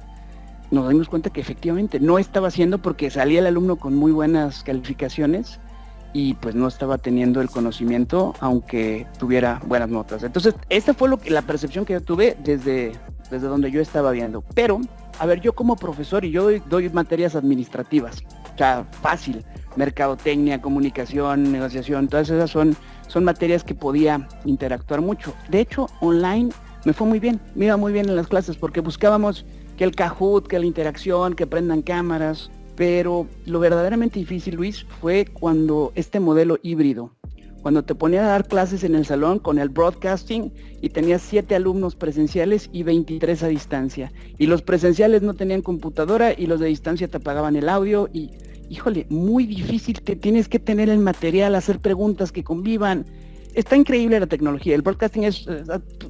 [0.71, 4.63] Nos dimos cuenta que efectivamente no estaba haciendo porque salía el alumno con muy buenas
[4.63, 5.59] calificaciones
[6.13, 10.23] y pues no estaba teniendo el conocimiento aunque tuviera buenas notas.
[10.23, 12.93] Entonces, esta fue lo que la percepción que yo tuve desde
[13.29, 14.45] desde donde yo estaba viendo.
[14.53, 14.79] Pero,
[15.19, 18.23] a ver, yo como profesor y yo doy materias administrativas,
[18.55, 19.43] o sea, fácil,
[19.75, 22.75] mercadotecnia, comunicación, negociación, todas esas son,
[23.07, 25.33] son materias que podía interactuar mucho.
[25.49, 26.49] De hecho, online
[26.85, 29.95] me fue muy bien, me iba muy bien en las clases porque buscábamos que el
[29.95, 36.19] Kahoot, que la interacción, que prendan cámaras, pero lo verdaderamente difícil, Luis, fue cuando este
[36.19, 37.11] modelo híbrido,
[37.65, 41.55] cuando te ponía a dar clases en el salón con el broadcasting y tenías siete
[41.55, 44.11] alumnos presenciales y 23 a distancia.
[44.37, 48.29] Y los presenciales no tenían computadora y los de distancia te apagaban el audio y,
[48.69, 53.07] híjole, muy difícil que tienes que tener el material, hacer preguntas que convivan.
[53.55, 54.75] Está increíble la tecnología.
[54.75, 55.47] El broadcasting es,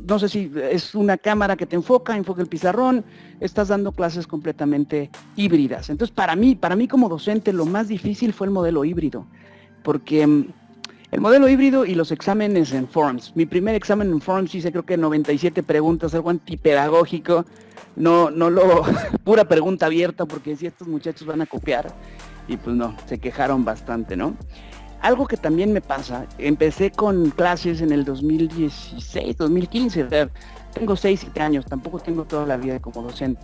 [0.05, 3.05] no sé si es una cámara que te enfoca, enfoca el pizarrón,
[3.39, 5.89] estás dando clases completamente híbridas.
[5.89, 9.25] Entonces, para mí, para mí como docente, lo más difícil fue el modelo híbrido,
[9.83, 10.51] porque
[11.15, 13.31] el modelo híbrido y los exámenes en Forms.
[13.37, 17.45] Mi primer examen en Forms hice creo que 97 preguntas, algo antipedagógico.
[17.95, 18.83] No, no lo,
[19.23, 21.87] pura pregunta abierta porque si estos muchachos van a copiar.
[22.49, 24.35] Y pues no, se quejaron bastante, ¿no?
[24.99, 30.29] Algo que también me pasa, empecé con clases en el 2016, 2015, o sea,
[30.73, 33.41] tengo 6, 7 años, tampoco tengo toda la vida como docente,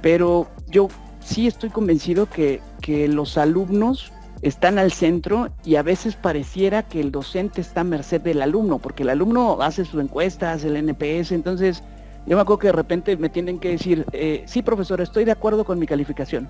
[0.00, 0.88] pero yo
[1.20, 4.10] sí estoy convencido que, que los alumnos
[4.42, 8.78] están al centro y a veces pareciera que el docente está a merced del alumno,
[8.78, 11.82] porque el alumno hace su encuesta, hace el NPS, entonces
[12.26, 15.32] yo me acuerdo que de repente me tienen que decir, eh, sí profesor, estoy de
[15.32, 16.48] acuerdo con mi calificación.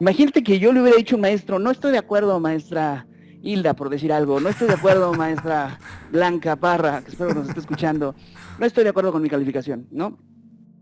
[0.00, 3.06] Imagínate que yo le hubiera dicho maestro, no estoy de acuerdo maestra
[3.42, 5.78] Hilda, por decir algo, no estoy de acuerdo maestra
[6.12, 8.14] Blanca Parra, que espero que nos esté escuchando,
[8.58, 10.18] no estoy de acuerdo con mi calificación, ¿no?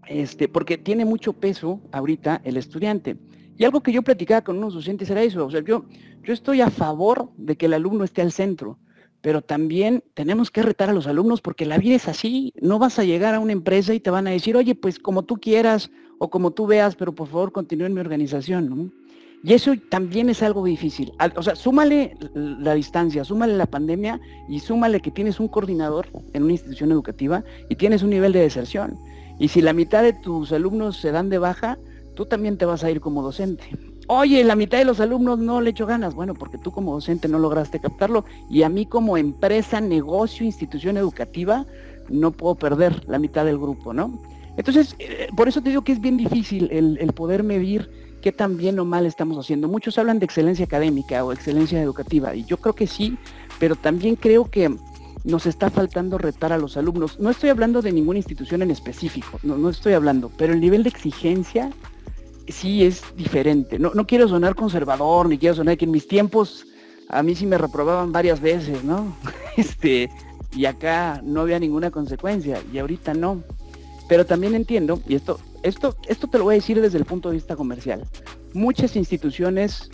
[0.07, 3.17] Este, porque tiene mucho peso ahorita el estudiante.
[3.61, 5.85] Y algo que yo platicaba con unos docentes era eso, o sea, yo,
[6.23, 8.79] yo estoy a favor de que el alumno esté al centro,
[9.21, 12.99] pero también tenemos que retar a los alumnos porque la vida es así, no vas
[12.99, 15.91] a llegar a una empresa y te van a decir, oye, pues como tú quieras
[16.19, 18.91] o como tú veas, pero por favor continúe en mi organización, ¿no?
[19.45, 21.13] Y eso también es algo difícil.
[21.37, 26.45] O sea, súmale la distancia, súmale la pandemia y súmale que tienes un coordinador en
[26.45, 28.97] una institución educativa y tienes un nivel de deserción.
[29.39, 31.77] Y si la mitad de tus alumnos se dan de baja,
[32.15, 33.65] tú también te vas a ir como docente.
[34.07, 36.15] Oye, la mitad de los alumnos no le echó ganas.
[36.15, 40.97] Bueno, porque tú como docente no lograste captarlo y a mí como empresa, negocio, institución
[40.97, 41.65] educativa,
[42.09, 44.19] no puedo perder la mitad del grupo, ¿no?
[44.57, 47.89] Entonces, eh, por eso te digo que es bien difícil el, el poder medir
[48.21, 49.69] qué tan bien o mal estamos haciendo.
[49.69, 53.17] Muchos hablan de excelencia académica o excelencia educativa y yo creo que sí,
[53.59, 54.75] pero también creo que
[55.25, 57.21] nos está faltando retar a los alumnos.
[57.21, 60.83] No estoy hablando de ninguna institución en específico, no, no estoy hablando, pero el nivel
[60.83, 61.71] de exigencia
[62.49, 63.79] sí es diferente.
[63.79, 66.67] No, no quiero sonar conservador, ni quiero sonar que en mis tiempos
[67.09, 69.17] a mí sí me reprobaban varias veces, ¿no?
[69.57, 70.09] Este,
[70.55, 73.43] y acá no había ninguna consecuencia, y ahorita no.
[74.09, 77.29] Pero también entiendo, y esto, esto, esto te lo voy a decir desde el punto
[77.29, 78.07] de vista comercial.
[78.55, 79.91] Muchas instituciones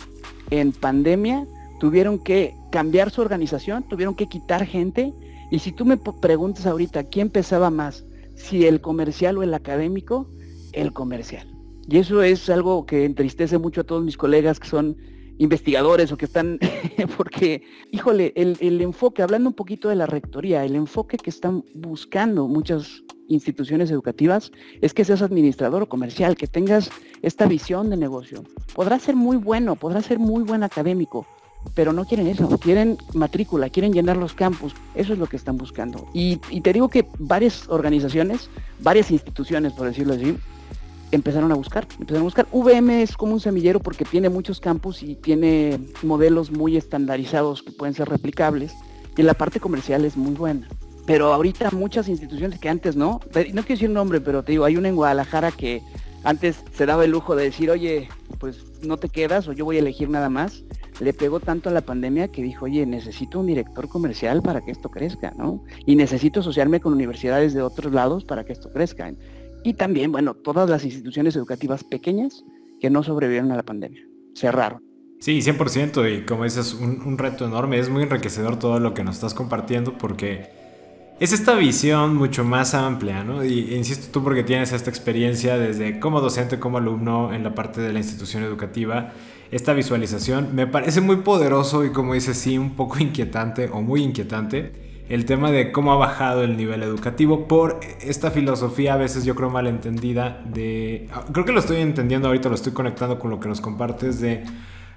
[0.49, 1.45] en pandemia
[1.79, 5.13] tuvieron que cambiar su organización, tuvieron que quitar gente.
[5.51, 8.05] Y si tú me preguntas ahorita quién pesaba más,
[8.35, 10.29] si el comercial o el académico,
[10.73, 11.56] el comercial.
[11.89, 14.97] Y eso es algo que entristece mucho a todos mis colegas que son
[15.37, 16.59] investigadores o que están,
[17.17, 21.63] porque, híjole, el, el, enfoque, hablando un poquito de la rectoría, el enfoque que están
[21.75, 26.89] buscando muchas instituciones educativas es que seas administrador o comercial, que tengas
[27.21, 28.43] esta visión de negocio.
[28.73, 31.25] Podrá ser muy bueno, podrá ser muy buen académico,
[31.73, 35.57] pero no quieren eso, quieren matrícula, quieren llenar los campus, eso es lo que están
[35.57, 36.07] buscando.
[36.13, 40.35] Y, y te digo que varias organizaciones, varias instituciones, por decirlo así,
[41.11, 42.47] empezaron a buscar, empezaron a buscar.
[42.51, 47.71] VM es como un semillero porque tiene muchos campus y tiene modelos muy estandarizados que
[47.71, 48.73] pueden ser replicables
[49.15, 50.67] y la parte comercial es muy buena.
[51.05, 54.75] Pero ahorita muchas instituciones que antes no, no quiero decir nombre, pero te digo, hay
[54.75, 55.81] una en Guadalajara que
[56.23, 59.77] antes se daba el lujo de decir, oye, pues no te quedas o yo voy
[59.77, 60.63] a elegir nada más.
[60.99, 64.71] Le pegó tanto a la pandemia que dijo, oye, necesito un director comercial para que
[64.71, 65.63] esto crezca, ¿no?
[65.85, 69.13] Y necesito asociarme con universidades de otros lados para que esto crezca.
[69.63, 72.43] Y también, bueno, todas las instituciones educativas pequeñas
[72.79, 74.03] que no sobrevivieron a la pandemia,
[74.35, 74.81] cerraron.
[75.19, 79.03] Sí, 100%, y como dices, un, un reto enorme, es muy enriquecedor todo lo que
[79.03, 80.49] nos estás compartiendo porque
[81.19, 83.43] es esta visión mucho más amplia, ¿no?
[83.43, 87.81] Y insisto tú porque tienes esta experiencia desde como docente, como alumno en la parte
[87.81, 89.13] de la institución educativa,
[89.49, 94.03] esta visualización me parece muy poderoso y como dices, sí, un poco inquietante o muy
[94.03, 99.25] inquietante el tema de cómo ha bajado el nivel educativo por esta filosofía a veces
[99.25, 101.09] yo creo malentendida de...
[101.31, 104.43] Creo que lo estoy entendiendo ahorita, lo estoy conectando con lo que nos compartes de...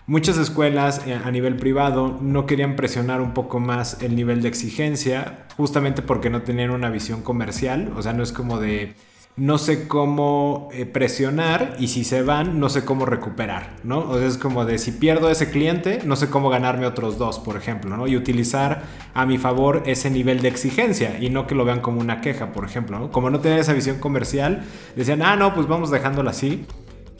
[0.06, 4.48] Muchas escuelas eh, a nivel privado no querían presionar un poco más el nivel de
[4.48, 8.94] exigencia, justamente porque no tenían una visión comercial, o sea, no es como de
[9.40, 14.00] no sé cómo eh, presionar y si se van, no sé cómo recuperar, ¿no?
[14.00, 17.56] O es como de si pierdo ese cliente, no sé cómo ganarme otros dos, por
[17.56, 18.06] ejemplo, ¿no?
[18.06, 18.82] Y utilizar
[19.14, 22.52] a mi favor ese nivel de exigencia y no que lo vean como una queja,
[22.52, 23.10] por ejemplo, ¿no?
[23.10, 24.62] Como no tener esa visión comercial,
[24.94, 26.66] decían, ah, no, pues vamos dejándolo así.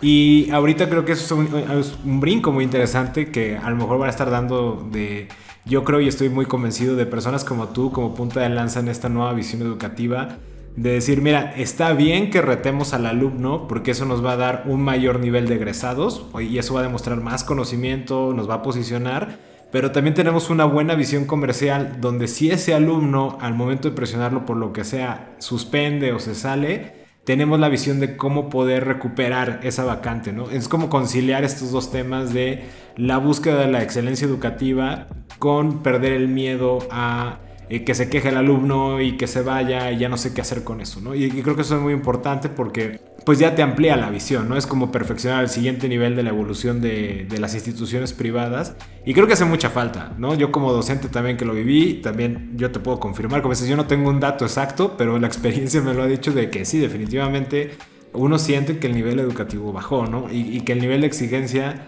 [0.03, 3.77] Y ahorita creo que eso es un, es un brinco muy interesante que a lo
[3.77, 5.29] mejor van a estar dando de
[5.65, 8.89] yo creo y estoy muy convencido de personas como tú, como punta de lanza en
[8.89, 10.37] esta nueva visión educativa,
[10.77, 14.65] de decir, mira, está bien que retemos al alumno porque eso nos va a dar
[14.67, 18.63] un mayor nivel de egresados y eso va a demostrar más conocimiento, nos va a
[18.63, 19.39] posicionar,
[19.73, 24.47] pero también tenemos una buena visión comercial donde si ese alumno al momento de presionarlo
[24.47, 29.61] por lo que sea suspende o se sale, tenemos la visión de cómo poder recuperar
[29.63, 30.51] esa vacante, ¿no?
[30.51, 32.65] Es como conciliar estos dos temas de
[32.97, 35.07] la búsqueda de la excelencia educativa
[35.39, 37.39] con perder el miedo a
[37.71, 40.41] eh, que se queje el alumno y que se vaya y ya no sé qué
[40.41, 41.15] hacer con eso, ¿no?
[41.15, 44.57] Y, creo que eso es muy importante porque pues ya te amplía la visión, ¿no?
[44.57, 48.75] Es como perfeccionar el siguiente nivel de la evolución de, de, las instituciones privadas
[49.07, 50.35] y creo que hace mucha falta, ¿no?
[50.35, 53.77] Yo como docente también que lo viví, también yo te puedo confirmar, como dices, yo
[53.77, 56.79] no tengo un dato exacto, pero la experiencia me lo ha dicho de que sí,
[56.79, 57.77] definitivamente
[58.13, 60.27] uno siente que el nivel educativo bajó, ¿no?
[60.33, 61.87] Y que el nivel de exigencia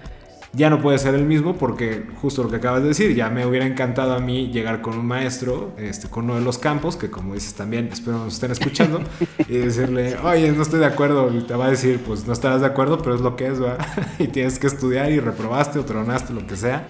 [0.55, 3.47] ya no puede ser el mismo porque justo lo que acabas de decir, ya me
[3.47, 7.11] hubiera encantado a mí llegar con un maestro, este, con uno de los campos, que
[7.11, 9.03] como dices también, espero nos estén escuchando,
[9.49, 12.61] y decirle, oye, no estoy de acuerdo, y te va a decir, pues no estarás
[12.61, 13.79] de acuerdo, pero es lo que es, ¿va?
[14.19, 16.87] y tienes que estudiar y reprobaste o tronaste, lo que sea.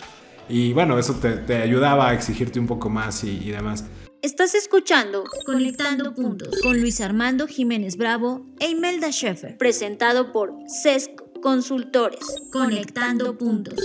[0.48, 3.85] Y bueno, eso te, te ayudaba a exigirte un poco más y, y demás.
[4.22, 11.32] Estás escuchando Conectando Puntos con Luis Armando Jiménez Bravo e Imelda Schaeffer, presentado por CESCO
[11.42, 12.20] Consultores,
[12.52, 13.85] conectando puntos.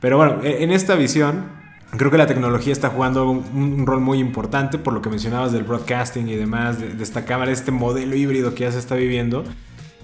[0.00, 1.50] Pero bueno, e, en esta visión,
[1.98, 5.52] creo que la tecnología está jugando un, un, rol muy importante por lo que mencionabas
[5.52, 8.94] del broadcasting y demás, de, de esta cámara, este modelo híbrido que ya se está
[8.94, 9.44] viviendo.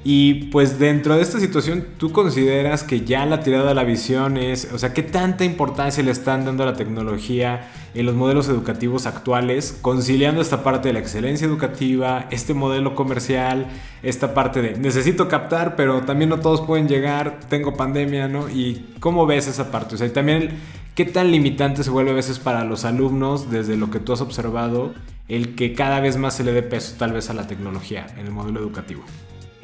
[0.03, 4.39] Y pues dentro de esta situación, ¿tú consideras que ya la tirada de la visión
[4.39, 8.49] es, o sea, qué tanta importancia le están dando a la tecnología en los modelos
[8.49, 13.67] educativos actuales, conciliando esta parte de la excelencia educativa, este modelo comercial,
[14.03, 18.49] esta parte de necesito captar, pero también no todos pueden llegar, tengo pandemia, ¿no?
[18.49, 20.51] Y cómo ves esa parte, o sea, y también
[20.95, 24.23] qué tan limitante se vuelve a veces para los alumnos desde lo que tú has
[24.23, 24.95] observado
[25.29, 28.27] el que cada vez más se le dé peso tal vez a la tecnología en
[28.27, 29.03] el modelo educativo.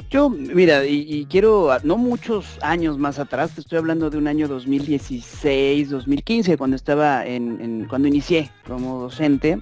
[0.09, 4.47] Yo, mira, y, quiero, no muchos años más atrás, te estoy hablando de un año
[4.47, 9.59] 2016, 2015, cuando estaba en, cuando inicié como docente,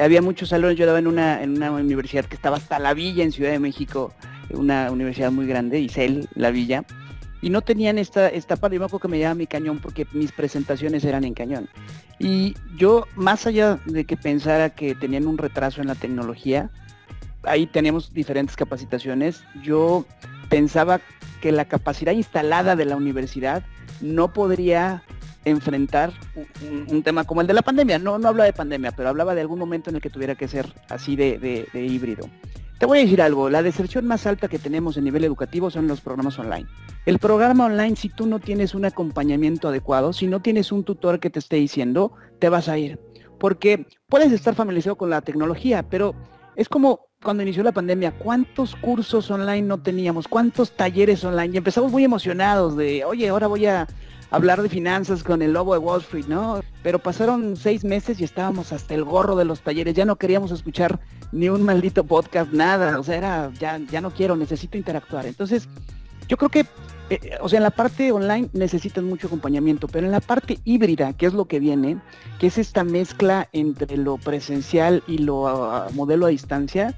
[0.00, 3.24] había muchos salones, yo daba en una, en una universidad que estaba hasta la villa
[3.24, 4.14] en Ciudad de México,
[4.50, 6.86] una universidad muy grande, Isel, la villa,
[7.42, 10.06] y no tenían esta, esta parte, yo me acuerdo que me llamaba mi cañón porque
[10.14, 11.68] mis presentaciones eran en cañón.
[12.18, 16.70] Y yo, más allá de que pensara que tenían un retraso en la tecnología,
[17.46, 19.44] ahí teníamos diferentes capacitaciones.
[19.62, 20.04] Yo
[20.48, 21.00] pensaba
[21.40, 23.64] que la capacidad instalada de la universidad
[24.00, 25.02] no podría
[25.44, 26.12] enfrentar
[26.88, 27.98] un, tema como el de la pandemia.
[27.98, 30.48] No, no habla de pandemia, pero hablaba de algún momento en el que tuviera que
[30.48, 32.28] ser así de, híbrido.
[32.78, 35.86] Te voy a decir algo, la deserción más alta que tenemos en nivel educativo son
[35.86, 36.66] los programas online.
[37.06, 41.20] El programa online, si tú no tienes un acompañamiento adecuado, si no tienes un tutor
[41.20, 42.98] que te esté diciendo, te vas a ir.
[43.38, 46.14] Porque puedes estar familiarizado con la tecnología, pero
[46.56, 50.28] es como cuando inició la pandemia, ¿cuántos cursos online no teníamos?
[50.28, 51.54] ¿Cuántos talleres online?
[51.54, 53.88] Y empezamos muy emocionados de, oye, ahora voy a
[54.30, 56.60] hablar de finanzas con el lobo de Wall Street, ¿no?
[56.82, 60.52] Pero pasaron seis meses y estábamos hasta el gorro de los talleres, ya no queríamos
[60.52, 61.00] escuchar
[61.32, 65.26] ni un maldito podcast, nada, o sea, era, ya, ya no quiero, necesito interactuar.
[65.26, 65.68] Entonces,
[66.28, 66.66] yo creo que,
[67.10, 71.12] eh, o sea, en la parte online necesitas mucho acompañamiento, pero en la parte híbrida,
[71.12, 71.98] que es lo que viene,
[72.38, 76.94] que es esta mezcla entre lo presencial y lo ah, modelo a distancia,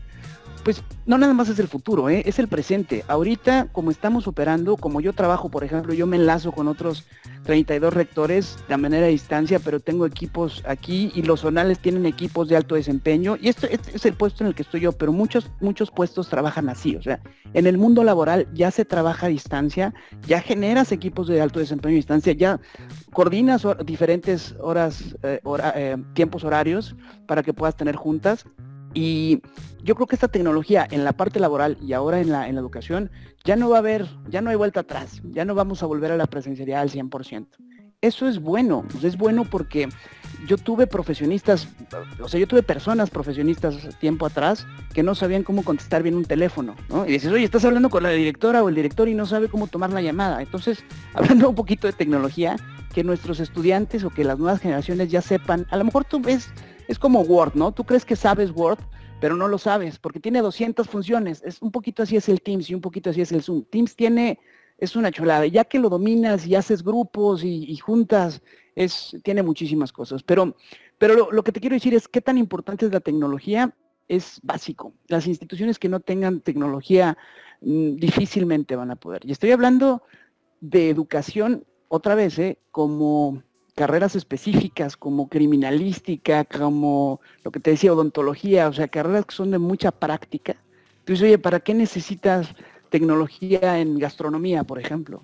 [0.66, 2.24] pues no nada más es el futuro, ¿eh?
[2.26, 3.04] es el presente.
[3.06, 7.06] Ahorita, como estamos operando, como yo trabajo, por ejemplo, yo me enlazo con otros
[7.44, 12.48] 32 rectores de manera de distancia, pero tengo equipos aquí y los zonales tienen equipos
[12.48, 15.12] de alto desempeño y esto, este es el puesto en el que estoy yo, pero
[15.12, 17.20] muchos, muchos puestos trabajan así, o sea,
[17.54, 19.94] en el mundo laboral ya se trabaja a distancia,
[20.26, 22.58] ya generas equipos de alto desempeño a distancia, ya
[23.12, 25.40] coordinas diferentes horas, eh,
[25.76, 26.96] eh, tiempos horarios
[27.28, 28.44] para que puedas tener juntas
[28.94, 29.42] y
[29.82, 32.60] yo creo que esta tecnología en la parte laboral y ahora en la, en la
[32.60, 33.10] educación
[33.44, 36.10] ya no va a haber, ya no hay vuelta atrás, ya no vamos a volver
[36.12, 37.46] a la presencialidad al 100%.
[38.02, 39.88] Eso es bueno, es bueno porque
[40.46, 41.68] yo tuve profesionistas,
[42.20, 46.24] o sea, yo tuve personas profesionistas tiempo atrás que no sabían cómo contestar bien un
[46.24, 47.06] teléfono, ¿no?
[47.06, 49.66] Y dices, oye, estás hablando con la directora o el director y no sabe cómo
[49.66, 50.42] tomar la llamada.
[50.42, 52.56] Entonces, hablando un poquito de tecnología,
[52.92, 56.50] que nuestros estudiantes o que las nuevas generaciones ya sepan, a lo mejor tú ves
[56.88, 57.72] es como Word, ¿no?
[57.72, 58.78] Tú crees que sabes Word,
[59.20, 61.42] pero no lo sabes, porque tiene 200 funciones.
[61.44, 63.64] Es un poquito así es el Teams y un poquito así es el Zoom.
[63.64, 64.38] Teams tiene,
[64.78, 65.46] es una chulada.
[65.46, 68.42] Ya que lo dominas y haces grupos y, juntas,
[68.74, 70.22] es, tiene muchísimas cosas.
[70.22, 70.56] Pero,
[70.98, 73.74] pero lo, que te quiero decir es qué tan importante es la tecnología.
[74.08, 74.92] Es básico.
[75.08, 77.16] Las instituciones que no tengan tecnología
[77.62, 79.22] mm, difícilmente van a poder.
[79.24, 80.02] Y estoy hablando
[80.60, 82.58] de educación otra vez, ¿eh?
[82.70, 83.42] como
[83.76, 89.52] carreras específicas como criminalística, como lo que te decía, odontología, o sea, carreras que son
[89.52, 90.56] de mucha práctica.
[91.00, 92.48] Entonces, oye, ¿para qué necesitas
[92.88, 95.22] tecnología en gastronomía, por ejemplo?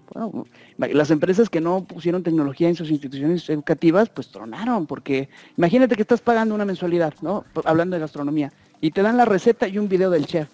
[0.77, 6.03] Las empresas que no pusieron tecnología en sus instituciones educativas, pues tronaron, porque imagínate que
[6.03, 7.45] estás pagando una mensualidad, ¿no?
[7.65, 10.49] Hablando de gastronomía, y te dan la receta y un video del chef.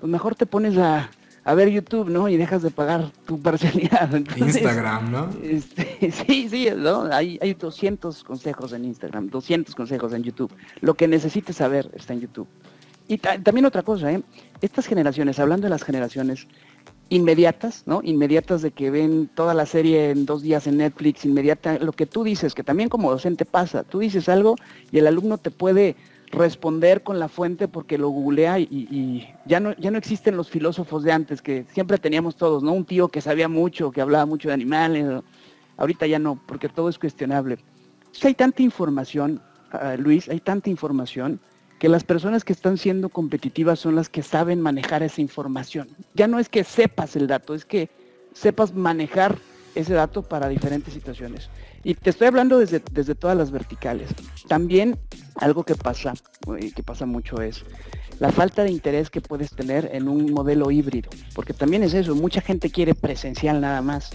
[0.00, 1.10] Pues mejor te pones a
[1.44, 2.28] a ver YouTube, ¿no?
[2.28, 4.10] Y dejas de pagar tu parcialidad.
[4.36, 5.30] Instagram, ¿no?
[5.42, 7.04] Este, sí, sí, ¿no?
[7.12, 10.52] Hay, hay 200 consejos en Instagram, 200 consejos en YouTube.
[10.80, 12.48] Lo que necesites saber está en YouTube.
[13.08, 14.22] Y también otra cosa, ¿eh?
[14.60, 16.46] Estas generaciones, hablando de las generaciones
[17.08, 18.00] inmediatas, ¿no?
[18.02, 22.06] Inmediatas de que ven toda la serie en dos días en Netflix, inmediata, lo que
[22.06, 24.56] tú dices, que también como docente pasa, tú dices algo
[24.90, 25.96] y el alumno te puede
[26.32, 31.04] responder con la fuente porque lo googlea y, ya, no, ya no existen los filósofos
[31.04, 32.72] de antes, que siempre teníamos todos, ¿no?
[32.72, 35.22] Un tío que sabía mucho, que hablaba mucho de animales.
[35.76, 37.58] Ahorita ya no, porque todo es cuestionable.
[38.22, 39.42] hay tanta información,
[39.72, 41.38] ah, Luis, hay tanta información
[41.78, 45.88] que las personas que están siendo competitivas son las que saben manejar esa información.
[46.14, 47.90] Ya no es que sepas el dato, es que
[48.32, 49.36] sepas manejar
[49.74, 51.50] ese dato para diferentes situaciones.
[51.84, 54.10] Y te estoy hablando desde, desde todas las verticales.
[54.46, 54.98] También
[55.36, 56.14] algo que pasa,
[56.74, 57.64] que pasa mucho es
[58.18, 62.14] la falta de interés que puedes tener en un modelo híbrido, porque también es eso,
[62.14, 64.10] mucha gente quiere presencial nada más.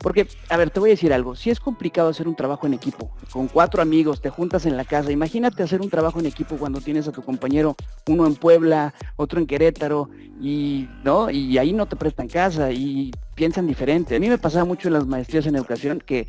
[0.00, 2.74] Porque, a ver, te voy a decir algo, si es complicado hacer un trabajo en
[2.74, 6.56] equipo, con cuatro amigos, te juntas en la casa, imagínate hacer un trabajo en equipo
[6.56, 7.76] cuando tienes a tu compañero,
[8.08, 10.08] uno en Puebla, otro en Querétaro,
[10.40, 14.16] y no, y ahí no te prestan casa y piensan diferente.
[14.16, 16.28] A mí me pasaba mucho en las maestrías en educación que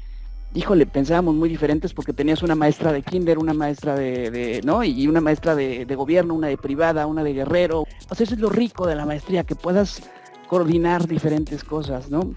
[0.58, 4.84] híjole, pensábamos muy diferentes porque tenías una maestra de kinder, una maestra de, ¿no?
[4.84, 7.82] Y una maestra de, gobierno, una de privada, una de guerrero.
[8.10, 10.02] O sea, eso es lo rico de la maestría, que puedas
[10.48, 12.36] coordinar diferentes cosas, ¿no?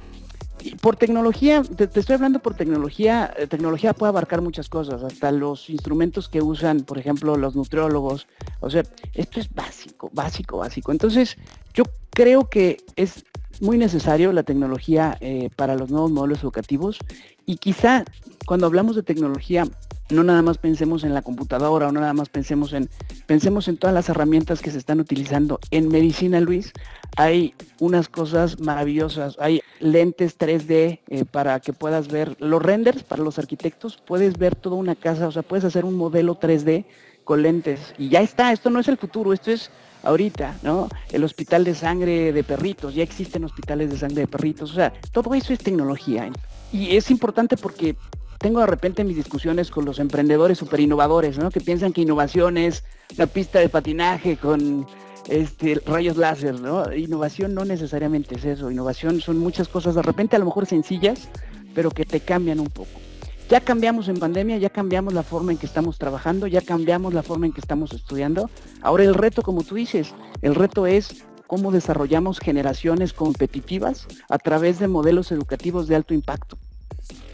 [0.82, 5.70] por tecnología, te, estoy hablando por tecnología, eh, tecnología puede abarcar muchas cosas, hasta los
[5.70, 8.26] instrumentos que usan, por ejemplo, los nutriólogos.
[8.60, 8.82] O sea,
[9.14, 10.92] esto es básico, básico, básico.
[10.92, 11.38] Entonces,
[11.72, 13.24] yo creo que es
[13.60, 16.98] muy necesario la tecnología eh, para los nuevos modelos educativos.
[17.46, 18.04] Y quizá
[18.46, 19.64] cuando hablamos de tecnología
[20.10, 22.88] no nada más pensemos en la computadora o no nada más pensemos en
[23.26, 25.60] pensemos en todas las herramientas que se están utilizando.
[25.70, 26.72] En medicina Luis
[27.16, 29.36] hay unas cosas maravillosas.
[29.38, 34.02] Hay lentes 3D eh, para que puedas ver los renders para los arquitectos.
[34.04, 36.86] Puedes ver toda una casa o sea puedes hacer un modelo 3D
[37.24, 37.94] con lentes.
[37.98, 39.70] Y ya está esto no es el futuro esto es
[40.02, 40.88] ahorita, ¿no?
[41.10, 44.92] El hospital de sangre de perritos, ya existen hospitales de sangre de perritos, o sea,
[45.12, 46.30] todo eso es tecnología.
[46.72, 47.96] Y es importante porque
[48.38, 51.50] tengo de repente mis discusiones con los emprendedores super innovadores, ¿no?
[51.50, 52.84] Que piensan que innovación es
[53.16, 54.86] la pista de patinaje con
[55.28, 56.92] este, rayos láser, ¿no?
[56.94, 61.28] Innovación no necesariamente es eso, innovación son muchas cosas de repente a lo mejor sencillas,
[61.74, 63.09] pero que te cambian un poco.
[63.50, 67.24] Ya cambiamos en pandemia, ya cambiamos la forma en que estamos trabajando, ya cambiamos la
[67.24, 68.48] forma en que estamos estudiando.
[68.80, 74.78] Ahora el reto, como tú dices, el reto es cómo desarrollamos generaciones competitivas a través
[74.78, 76.58] de modelos educativos de alto impacto.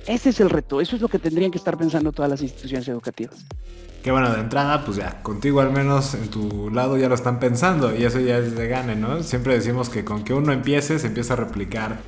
[0.06, 2.88] Ese es el reto, eso es lo que tendrían que estar pensando todas las instituciones
[2.88, 3.44] educativas.
[4.02, 7.40] Que bueno, de entrada, pues ya, contigo al menos en tu lado ya lo están
[7.40, 9.22] pensando y eso ya es de gane, ¿no?
[9.22, 11.98] Siempre decimos que con que uno empiece se empieza a replicar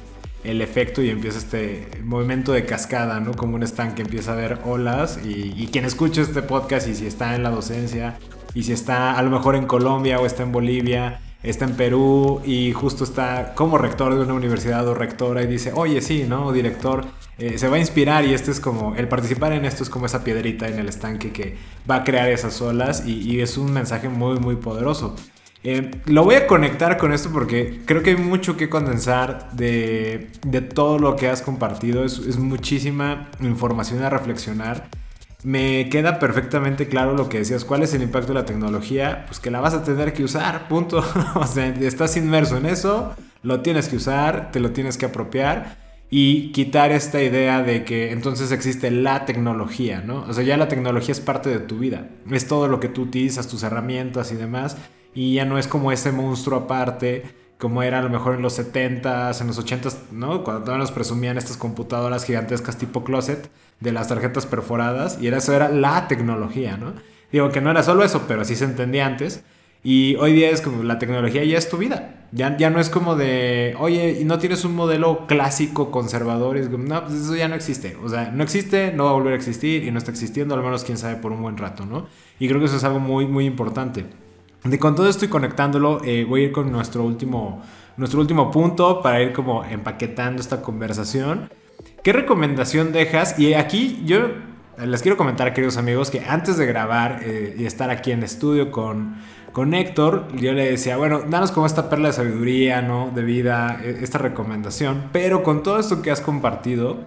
[0.48, 3.34] el efecto y empieza este movimiento de cascada, ¿no?
[3.34, 7.34] Como un estanque empieza a haber olas y, quien escucha este podcast y si está
[7.34, 8.18] en la docencia
[8.54, 12.40] y si está a lo mejor en Colombia o está en Bolivia, está en Perú
[12.44, 16.50] y justo está como rector de una universidad o rectora y dice, oye, sí, ¿no?
[16.52, 17.04] director,
[17.36, 20.06] eh, se va a inspirar y este es como, el participar en esto es como
[20.06, 21.56] esa piedrita en el estanque que
[21.88, 25.14] va a crear esas olas y es un mensaje muy, muy poderoso.
[25.64, 30.30] Eh, lo voy a conectar con esto porque creo que hay mucho que condensar de,
[30.74, 32.04] todo lo que has compartido.
[32.04, 34.88] Es, muchísima información a reflexionar.
[35.42, 37.64] Me queda perfectamente claro lo que decías.
[37.64, 39.24] ¿Cuál es el impacto de la tecnología?
[39.26, 41.04] Pues que la vas a tener que usar, punto.
[41.34, 45.88] o sea, estás inmerso en eso, lo tienes que usar, te lo tienes que apropiar
[46.10, 50.22] y quitar esta idea de que entonces existe la tecnología, ¿no?
[50.22, 52.08] O sea, ya la tecnología es parte de tu vida.
[52.30, 54.76] Es todo lo que tú utilizas, tus herramientas y demás
[55.14, 58.58] y ya no es como ese monstruo aparte como era a lo mejor en los
[58.58, 60.44] 70s, en los 80s, ¿no?
[60.44, 63.50] Cuando todavía nos presumían estas computadoras gigantescas tipo closet
[63.80, 66.94] de las tarjetas perforadas y era, eso era la tecnología, ¿no?
[67.32, 69.42] Digo que no era solo eso, pero así se entendía antes.
[69.84, 72.26] Y hoy día es como la tecnología ya es tu vida.
[72.32, 76.56] Ya, ya no es como de, oye, y no tienes un modelo clásico conservador.
[76.56, 77.96] Es como, no, pues eso ya no existe.
[78.02, 80.62] O sea, no existe, no va a volver a existir y no está existiendo, al
[80.62, 82.06] menos quién sabe por un buen rato, ¿no?
[82.38, 84.06] Y creo que eso es algo muy, muy importante.
[84.64, 87.62] De con todo esto y conectándolo, eh, voy a ir con nuestro último,
[87.96, 91.48] nuestro último punto para ir como empaquetando esta conversación.
[92.02, 93.38] ¿Qué recomendación dejas?
[93.38, 94.28] Y aquí yo
[94.84, 98.70] les quiero comentar, queridos amigos, que antes de grabar eh, y estar aquí en estudio
[98.70, 99.16] con,
[99.52, 103.10] con Héctor, yo le decía, bueno, danos como esta perla de sabiduría, ¿no?
[103.14, 105.04] De vida, e, esta recomendación.
[105.12, 106.98] Pero con todo esto que has compartido,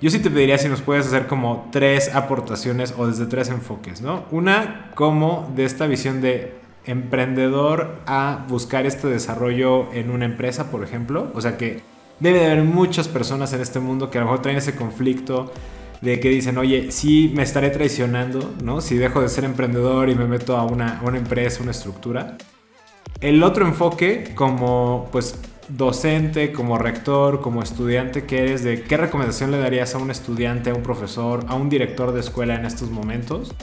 [0.00, 4.02] yo sí te pediría si nos puedes hacer como tres aportaciones o desde tres enfoques,
[4.02, 4.24] ¿no?
[4.32, 10.82] Una, como de esta visión de emprendedor a buscar este desarrollo en una empresa, por
[10.82, 11.30] ejemplo.
[11.34, 11.80] O sea que
[12.20, 15.52] debe de haber muchas personas en este mundo que a lo mejor traen ese conflicto
[16.00, 18.80] de que dicen, oye, sí me estaré traicionando, ¿no?
[18.80, 22.36] Si dejo de ser emprendedor y me meto a una, una empresa, una estructura.
[23.20, 29.52] El otro enfoque como pues docente, como rector, como estudiante que eres, de qué recomendación
[29.52, 32.90] le darías a un estudiante, a un profesor, a un director de escuela en estos
[32.90, 33.54] momentos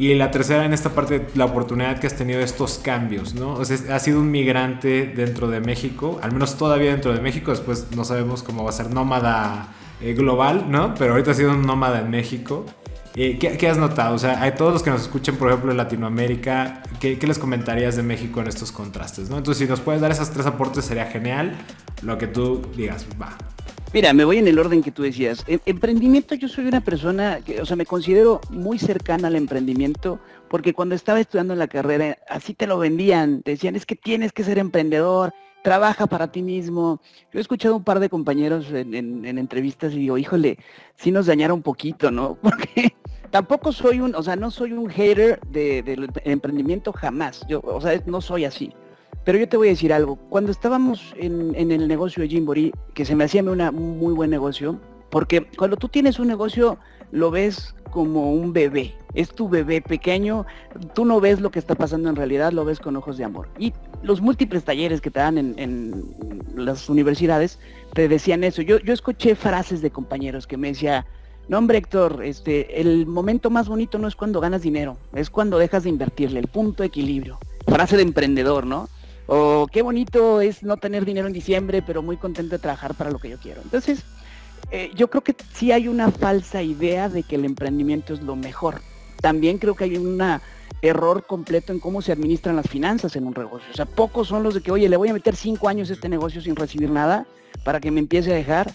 [0.00, 3.52] y la tercera en esta parte, la oportunidad que has tenido estos cambios, ¿no?
[3.52, 7.50] O sea, has sido un migrante dentro de México, al menos todavía dentro de México,
[7.50, 10.94] después no sabemos cómo va a ser nómada eh, global, ¿no?
[10.94, 12.64] Pero ahorita has sido un nómada en México.
[13.16, 14.14] Eh, ¿qué, has notado?
[14.14, 17.38] O sea, hay todos los que nos escuchen, por ejemplo, en Latinoamérica, ¿qué, ¿qué, les
[17.38, 19.30] comentarías de México en estos contrastes?
[19.30, 19.38] ¿no?
[19.38, 21.56] Entonces, si nos puedes dar esas tres aportes, sería genial.
[22.02, 23.36] Lo que tú digas, va.
[23.92, 25.44] Mira, me voy en el orden que tú decías.
[25.66, 30.72] Emprendimiento, yo soy una persona que, o sea, me considero muy cercana al emprendimiento, porque
[30.72, 34.44] cuando estaba estudiando la carrera, así te lo vendían, te decían, es que tienes que
[34.44, 37.00] ser emprendedor, trabaja para ti mismo.
[37.32, 40.58] Yo he escuchado un par de compañeros en, entrevistas y digo, híjole,
[40.94, 42.38] sí nos dañaron un poquito, ¿no?
[42.42, 42.94] Porque
[43.30, 47.44] tampoco soy un, o sea, no soy un hater del emprendimiento jamás.
[47.48, 48.72] Yo, o sea, no soy así.
[49.24, 50.16] Pero yo te voy a decir algo.
[50.16, 54.30] Cuando estábamos en, el negocio de Jimbori, que se me hacía una, un muy buen
[54.30, 56.78] negocio, porque cuando tú tienes un negocio,
[57.12, 58.94] lo ves como un bebé.
[59.14, 60.46] Es tu bebé pequeño,
[60.94, 63.48] tú no ves lo que está pasando en realidad, lo ves con ojos de amor.
[63.58, 63.72] Y
[64.02, 66.14] los múltiples talleres que te dan en,
[66.54, 67.58] las universidades
[67.92, 68.62] te decían eso.
[68.62, 71.06] Yo, yo escuché frases de compañeros que me decía,
[71.50, 75.58] no hombre Héctor, este, el momento más bonito no es cuando ganas dinero, es cuando
[75.58, 77.40] dejas de invertirle, el punto de equilibrio.
[77.66, 78.88] Frase de emprendedor, ¿no?
[79.26, 83.10] O qué bonito es no tener dinero en diciembre, pero muy contento de trabajar para
[83.10, 83.62] lo que yo quiero.
[83.62, 84.04] Entonces,
[84.70, 88.36] eh, yo creo que sí hay una falsa idea de que el emprendimiento es lo
[88.36, 88.80] mejor.
[89.20, 90.22] También creo que hay un
[90.82, 93.66] error completo en cómo se administran las finanzas en un negocio.
[93.72, 95.94] O sea, pocos son los de que, oye, le voy a meter cinco años a
[95.94, 97.26] este negocio sin recibir nada
[97.64, 98.72] para que me empiece a dejar,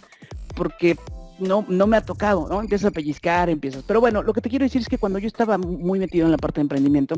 [0.58, 0.98] porque
[1.40, 2.60] no, no me ha tocado, ¿no?
[2.62, 3.84] Empiezas a pellizcar, empiezas.
[3.84, 6.32] Pero bueno, lo que te quiero decir es que cuando yo estaba muy metido en
[6.32, 7.16] la parte de emprendimiento,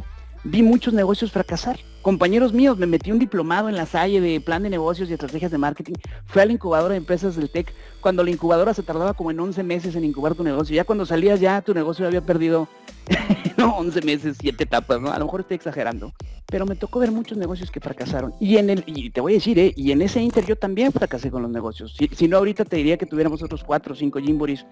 [0.48, 1.78] vi muchos negocios fracasar.
[2.02, 5.52] Compañeros míos, me metí un diplomado en la Salle de plan de negocios y estrategias
[5.52, 5.96] de marketing.
[6.26, 9.40] Fui a la incubadora de empresas del TEC cuando la incubadora se tardaba como en
[9.40, 10.76] 11 meses en incubar tu negocio.
[10.76, 12.68] Ya cuando salías ya tu negocio había perdido
[13.58, 15.12] no, 11 meses, 7 etapas, ¿no?
[15.12, 16.14] A lo mejor estoy exagerando.
[16.46, 18.34] Pero me tocó ver muchos negocios que fracasaron.
[18.40, 19.74] Y en el, y te voy a decir, ¿eh?
[19.76, 21.94] Y en ese inter yo también fracasé con los negocios.
[21.98, 24.66] Si, si no, ahorita te diría que tuviéramos otros 4 o 5 Jimboris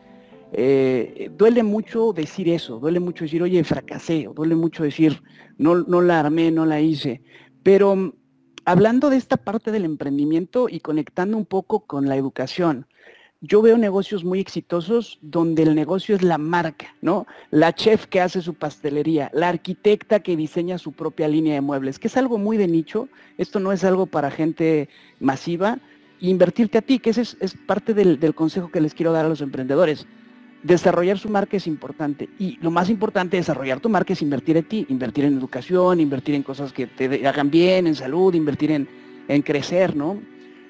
[0.58, 5.22] eh, duele mucho decir eso, duele mucho decir, oye, fracasé, duele mucho decir,
[5.58, 7.22] no, no la armé, no la hice.
[7.62, 8.14] Pero mm,
[8.64, 12.88] hablando de esta parte del emprendimiento y conectando un poco con la educación,
[13.42, 17.28] yo veo negocios muy exitosos donde el negocio es la marca, ¿no?
[17.52, 22.00] La chef que hace su pastelería, la arquitecta que diseña su propia línea de muebles,
[22.00, 24.88] que es algo muy de nicho, esto no es algo para gente
[25.20, 25.80] masiva,
[26.22, 29.42] invertirte a ti, que ese es, parte del consejo que les quiero dar a los
[29.42, 30.08] emprendedores
[30.66, 32.28] desarrollar su marca es importante.
[32.40, 36.00] Y lo más importante de desarrollar tu marca es invertir en ti, invertir en educación,
[36.00, 38.88] invertir en cosas que te hagan bien, en salud, invertir en,
[39.28, 40.20] en crecer, ¿no?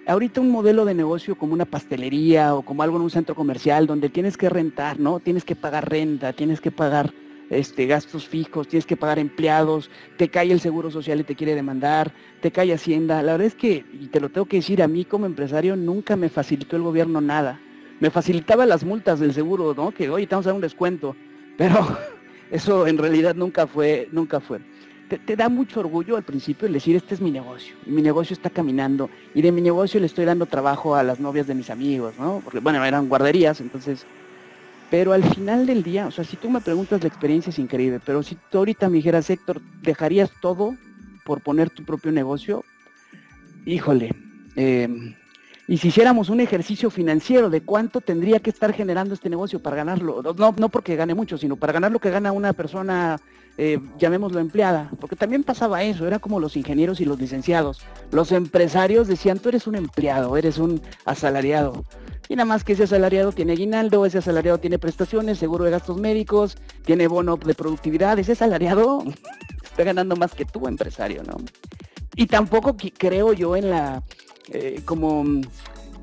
[0.05, 3.87] Ahorita un modelo de negocio como una pastelería o como algo en un centro comercial
[3.87, 5.19] donde tienes que rentar, ¿no?
[5.19, 7.13] Tienes que pagar renta, tienes que pagar
[7.49, 11.55] este, gastos fijos, tienes que pagar empleados, te cae el seguro social y te quiere
[11.55, 13.23] demandar, te cae Hacienda.
[13.23, 16.17] La verdad es que, y te lo tengo que decir, a mí como empresario nunca
[16.17, 17.61] me facilitó el gobierno nada
[17.99, 19.91] me facilitaba las multas del seguro, ¿no?
[19.91, 21.15] Que oye, te vamos a dar un descuento.
[21.57, 21.97] Pero
[22.51, 24.59] eso en realidad nunca fue, nunca fue.
[25.07, 28.49] Te, da mucho orgullo al principio el decir, este es mi negocio, mi negocio está
[28.49, 32.15] caminando, y de mi negocio le estoy dando trabajo a las novias de mis amigos,
[32.17, 32.41] ¿no?
[32.43, 34.05] Porque, bueno, eran guarderías, entonces...
[34.89, 37.99] Pero al final del día, o sea, si tú me preguntas, la experiencia es increíble,
[38.03, 40.75] pero si tú ahorita me dijeras, Héctor, ¿dejarías todo
[41.23, 42.63] por poner tu propio negocio?
[43.65, 44.11] Híjole,
[44.55, 44.87] eh,
[45.67, 49.77] y si hiciéramos un ejercicio financiero de cuánto tendría que estar generando este negocio para
[49.77, 53.19] ganarlo, no, no porque gane mucho, sino para ganar lo que gana una persona,
[53.57, 57.81] eh, llamémoslo empleada, porque también pasaba eso, era como los ingenieros y los licenciados.
[58.11, 61.83] Los empresarios decían, tú eres un empleado, eres un asalariado.
[62.29, 65.97] Y nada más que ese asalariado tiene aguinaldo, ese asalariado tiene prestaciones, seguro de gastos
[65.97, 69.03] médicos, tiene bono de productividad, ese asalariado
[69.63, 71.37] está ganando más que tú, empresario, ¿no?
[72.15, 74.03] Y tampoco creo yo en la
[74.51, 75.41] eh, como mm,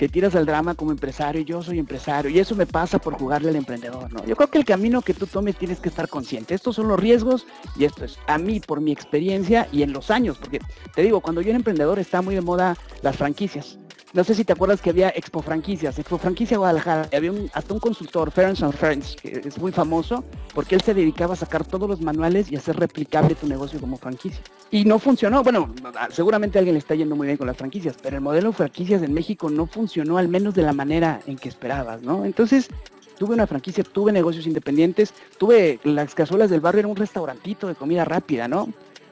[0.03, 3.50] te tiras al drama como empresario, yo soy empresario y eso me pasa por jugarle
[3.50, 4.24] al emprendedor, ¿no?
[4.24, 6.55] Yo creo que el camino que tú tomes tienes que estar consciente.
[6.55, 7.46] Estos son los riesgos
[7.76, 10.59] y esto es a mí por mi experiencia y en los años, porque
[10.92, 13.78] te digo, cuando yo era emprendedor estaba muy de moda las franquicias.
[14.12, 17.80] No sé si te acuerdas que había Expo Franquicias, Expo Franquicia Guadalajara, había hasta un
[17.80, 20.22] consultor, Ferens and Friends, que es muy famoso
[20.53, 23.96] porque él se dedicaba a sacar todos los manuales y hacer replicable tu negocio como
[23.96, 24.42] franquicia.
[24.70, 25.74] Y no funcionó, bueno,
[26.11, 29.03] seguramente alguien le está yendo muy bien con las franquicias, pero el modelo de franquicias
[29.03, 32.24] en México no funcionó al menos de la manera en que esperabas, ¿no?
[32.24, 32.68] Entonces,
[33.18, 37.74] tuve una franquicia, tuve negocios independientes, tuve las cazuelas del barrio, era un restaurantito de
[37.74, 38.68] comida rápida, ¿no?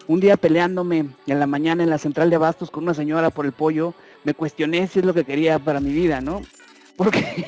[0.09, 3.47] Un día peleándome en la mañana en la central de abastos con una señora por
[3.47, 6.43] el pollo, me cuestioné si es lo que quería para mi vida, ¿no?
[7.01, 7.47] Porque,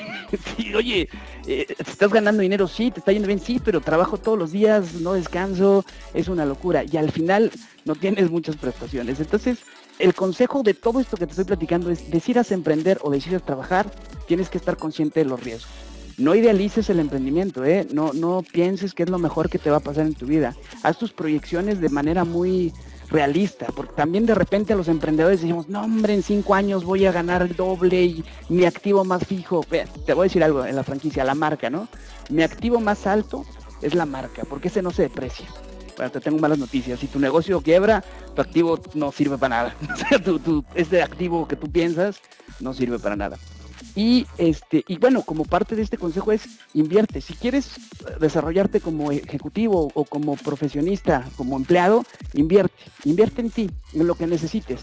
[0.57, 1.09] sí, oye,
[1.45, 4.95] eh, estás ganando dinero, sí, te está yendo bien, sí, pero trabajo todos los días,
[4.95, 6.83] no descanso, es una locura.
[6.89, 7.51] Y al final
[7.85, 9.19] no tienes muchas prestaciones.
[9.19, 9.59] Entonces,
[9.99, 13.91] el consejo de todo esto que te estoy platicando es, decidas emprender o decidas trabajar,
[14.27, 15.71] tienes que estar consciente de los riesgos.
[16.17, 17.87] No idealices el emprendimiento, ¿eh?
[17.91, 20.55] no, no pienses que es lo mejor que te va a pasar en tu vida.
[20.83, 22.71] Haz tus proyecciones de manera muy,
[23.13, 27.05] realista, porque también de repente a los emprendedores decimos, no hombre, en cinco años voy
[27.05, 29.63] a ganar el doble y mi activo más fijo,
[30.05, 31.87] te voy a decir algo en la franquicia, la marca, ¿no?
[32.29, 33.45] Mi activo más alto
[33.81, 35.47] es la marca, porque ese no se deprecia.
[35.95, 36.99] Bueno, te tengo malas noticias.
[36.99, 38.03] Si tu negocio quiebra,
[38.35, 39.75] tu activo no sirve para nada.
[39.91, 40.19] O sea,
[40.75, 42.17] ese activo que tú piensas
[42.59, 43.37] no sirve para nada.
[43.95, 47.21] Y este, y bueno, como parte de este consejo es invierte.
[47.21, 47.75] Si quieres
[48.19, 52.73] desarrollarte como ejecutivo o como profesionista, como empleado, invierte.
[53.05, 54.81] Invierte en ti, en lo que necesites.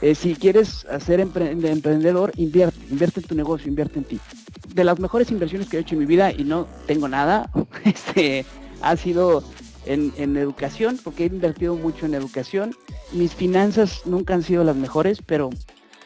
[0.00, 4.20] Eh, si quieres ser emprendedor, invierte, invierte en tu negocio, invierte en ti.
[4.68, 7.50] De las mejores inversiones que he hecho en mi vida y no tengo nada,
[7.84, 8.44] este,
[8.80, 9.44] ha sido
[9.86, 12.74] en, educación, porque he invertido mucho en educación.
[13.12, 15.50] Mis finanzas nunca han sido las mejores, pero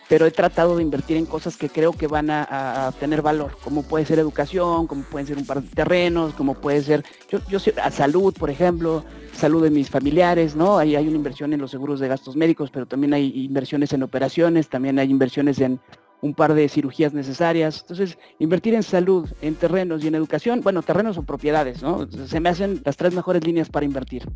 [0.09, 3.83] pero he tratado de invertir en cosas que creo que van a, tener valor, como
[3.83, 7.59] puede ser educación, como pueden ser un par de terrenos, como puede ser, yo, yo
[7.83, 10.79] a salud, por ejemplo, salud de mis familiares, ¿no?
[10.79, 14.05] Ahí hay una inversión en los seguros de gastos médicos, pero también hay inversiones en
[14.05, 15.81] operaciones, también hay inversiones en
[16.21, 17.81] un par de cirugías necesarias.
[17.83, 22.09] Entonces, invertir en salud, en terrenos y en educación, bueno, terrenos o propiedades, ¿no?
[22.11, 24.29] Se me hacen las tres mejores líneas para invertir.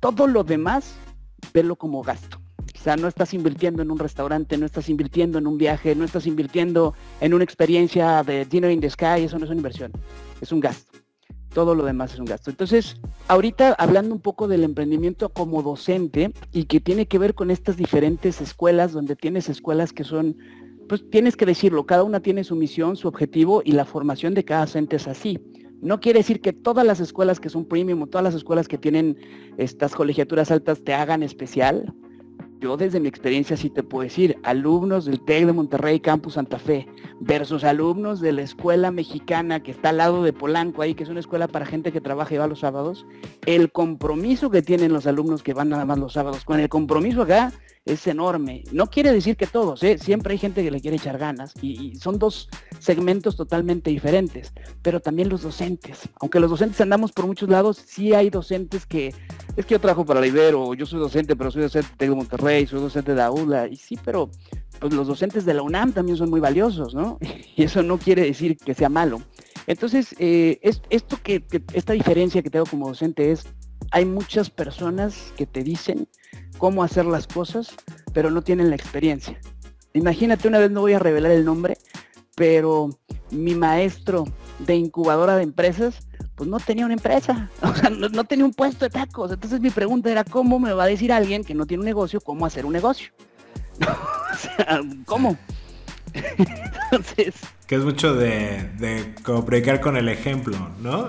[0.00, 0.94] Todo lo demás,
[1.52, 2.40] verlo como gasto.
[2.78, 6.04] O sea, no estás invirtiendo en un restaurante, no estás invirtiendo en un viaje, no
[6.04, 9.92] estás invirtiendo en una experiencia de dinner in the sky, eso no es una inversión,
[10.40, 10.98] es un gasto.
[11.52, 12.50] Todo lo demás es un gasto.
[12.50, 17.50] Entonces, ahorita hablando un poco del emprendimiento como docente y que tiene que ver con
[17.50, 20.36] estas diferentes escuelas, donde tienes escuelas que son,
[20.88, 24.44] pues tienes que decirlo, cada una tiene su misión, su objetivo y la formación de
[24.44, 25.38] cada docente es así.
[25.80, 28.78] No quiere decir que todas las escuelas que son premium o todas las escuelas que
[28.78, 29.16] tienen
[29.58, 31.94] estas colegiaturas altas te hagan especial
[32.60, 36.58] yo desde mi experiencia sí te puedo decir, alumnos del TEC de Monterrey Campus Santa
[36.58, 36.88] Fe
[37.20, 41.08] versus alumnos de la escuela mexicana que está al lado de Polanco ahí, que es
[41.08, 43.06] una escuela para gente que trabaja y va los sábados,
[43.46, 47.22] el compromiso que tienen los alumnos que van nada más los sábados, con el compromiso
[47.22, 47.52] acá
[47.84, 48.64] es enorme.
[48.72, 49.98] No quiere decir que todos, ¿eh?
[49.98, 52.48] siempre hay gente que le quiere echar ganas y, son dos
[52.78, 54.52] segmentos totalmente diferentes,
[54.82, 56.08] pero también los docentes.
[56.20, 59.14] Aunque los docentes andamos por muchos lados, sí hay docentes que,
[59.56, 62.66] es que yo trabajo para la Ibero, yo soy docente, pero soy docente de Monterrey,
[62.66, 64.30] soy docente de AULA, y sí, pero
[64.78, 67.18] pues los docentes de la UNAM también son muy valiosos, ¿no?
[67.56, 69.20] Y eso no quiere decir que sea malo.
[69.66, 73.46] Entonces, eh, esto que, esta diferencia que tengo como docente es,
[73.90, 76.08] hay muchas personas que te dicen
[76.58, 77.74] cómo hacer las cosas,
[78.12, 79.40] pero no tienen la experiencia.
[79.94, 81.78] Imagínate, una vez no voy a revelar el nombre,
[82.34, 82.90] pero
[83.30, 84.24] mi maestro
[84.58, 88.84] de incubadora de empresas, pues no tenía una empresa, o sea, no, tenía un puesto
[88.84, 89.32] de tacos.
[89.32, 92.20] Entonces mi pregunta era, ¿cómo me va a decir alguien que no tiene un negocio
[92.20, 93.10] cómo hacer un negocio?
[93.80, 95.36] o sea, ¿cómo?
[96.90, 97.34] Entonces...
[97.68, 101.08] Que es mucho de, de como predicar con el ejemplo, ¿no?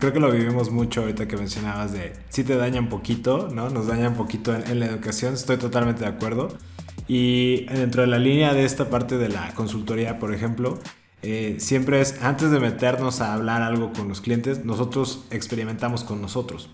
[0.00, 3.70] Creo que lo vivimos mucho ahorita que mencionabas de si te daña un poquito, ¿no?
[3.70, 6.48] Nos daña un poquito en, la educación, estoy totalmente de acuerdo.
[7.06, 10.80] Y dentro de la línea de esta parte de la consultoría, por ejemplo,
[11.22, 16.20] eh, siempre es antes de meternos a hablar algo con los clientes, nosotros experimentamos con
[16.20, 16.70] nosotros.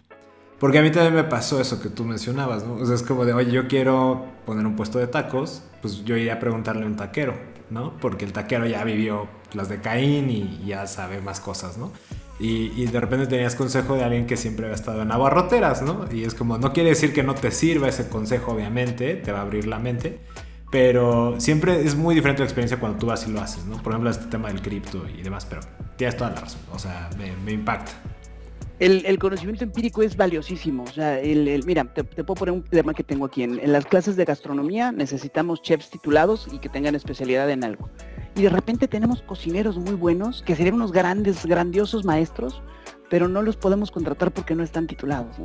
[0.58, 2.74] Porque a mí también me pasó eso que tú mencionabas, ¿no?
[2.76, 6.16] O sea, es como de, oye, yo quiero poner un puesto de tacos, pues yo
[6.16, 7.34] iría a preguntarle a un taquero,
[7.70, 7.96] ¿no?
[8.00, 11.92] Porque el taquero ya vivió las de Caín y ya sabe más cosas, ¿no?
[12.40, 16.06] Y, y, de repente tenías consejo de alguien que siempre había estado en abarroteras, ¿no?
[16.12, 19.40] Y es como, no quiere decir que no te sirva ese consejo, obviamente, te va
[19.40, 20.20] a abrir la mente,
[20.70, 23.82] pero siempre es muy diferente la experiencia cuando tú vas y lo haces, ¿no?
[23.82, 25.62] Por ejemplo, este tema del cripto y demás, pero
[25.96, 27.10] tienes toda la razón, o sea,
[27.44, 27.92] me impacta
[28.78, 30.84] el, conocimiento empírico es valiosísimo.
[30.84, 33.42] O sea, el, mira, te, puedo poner un tema que tengo aquí.
[33.42, 37.88] En, las clases de gastronomía necesitamos chefs titulados y que tengan especialidad en algo.
[38.36, 42.62] Y de repente tenemos cocineros muy buenos, que serían unos grandes, grandiosos maestros,
[43.10, 45.36] pero no los podemos contratar porque no están titulados.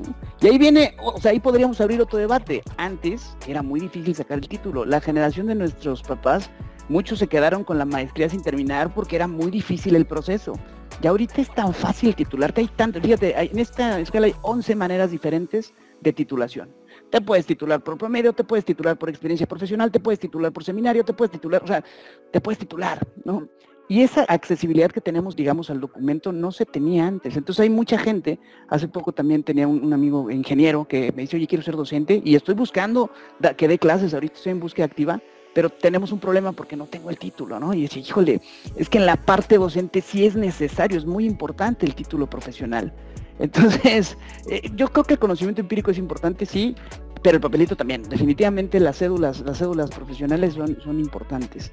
[0.42, 2.62] Y ahí viene, o sea, ahí podríamos abrir otro debate.
[2.78, 4.86] Antes era muy difícil sacar el título.
[4.86, 6.52] La generación de nuestros papás,
[6.90, 10.54] muchos se quedaron con la maestría sin terminar porque era muy difícil el proceso.
[11.02, 15.12] Y ahorita es tan fácil titularte, hay tanto, fíjate, en esta escuela hay 11 maneras
[15.12, 16.74] diferentes de titulación.
[17.10, 20.64] Te puedes titular por promedio, te puedes titular por experiencia profesional, te puedes titular por
[20.64, 21.84] seminario, te puedes titular, o sea,
[22.32, 23.48] te puedes titular, ¿no?
[23.90, 27.36] Y esa accesibilidad que tenemos, digamos, al documento no se tenía antes.
[27.36, 31.48] Entonces hay mucha gente, hace poco también tenía un, amigo ingeniero que me dice, oye,
[31.48, 33.12] quiero ser docente y estoy buscando
[33.58, 35.22] que dé clases, ahorita estoy en búsqueda activa
[35.54, 37.74] pero tenemos un problema porque no tengo el título, ¿no?
[37.74, 38.42] Y decía, híjole,
[38.76, 42.94] es que en la parte docente sí es necesario, es muy importante el título profesional.
[43.40, 44.18] Entonces,
[44.50, 46.76] eh, yo creo que el conocimiento empírico es importante, sí,
[47.22, 48.04] pero el papelito también.
[48.04, 51.72] Definitivamente las cédulas, las cédulas profesionales son, importantes.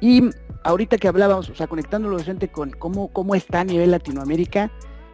[0.00, 0.30] Y
[0.64, 4.70] ahorita que hablábamos, o sea, conectando lo docente con cómo, cómo está a nivel Latinoamérica,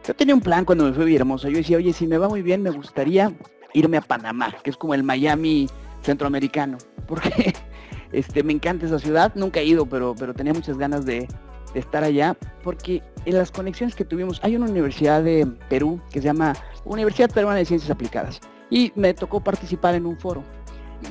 [0.06, 1.48] yo tenía un plan cuando me fui a Villahermosa.
[1.48, 3.32] Yo decía, oye, si me va muy bien, me gustaría
[3.74, 5.68] irme a Panamá, que es como el Miami
[6.02, 6.78] centroamericano.
[7.06, 7.54] Porque
[8.12, 11.28] este, me encanta esa ciudad, nunca he ido, pero, pero tenía muchas ganas de,
[11.78, 16.26] estar allá, porque en las conexiones que tuvimos, hay una universidad de Perú que se
[16.26, 16.54] llama
[16.84, 18.40] Universidad Peruana de Ciencias Aplicadas,
[18.70, 20.42] y me tocó participar en un foro.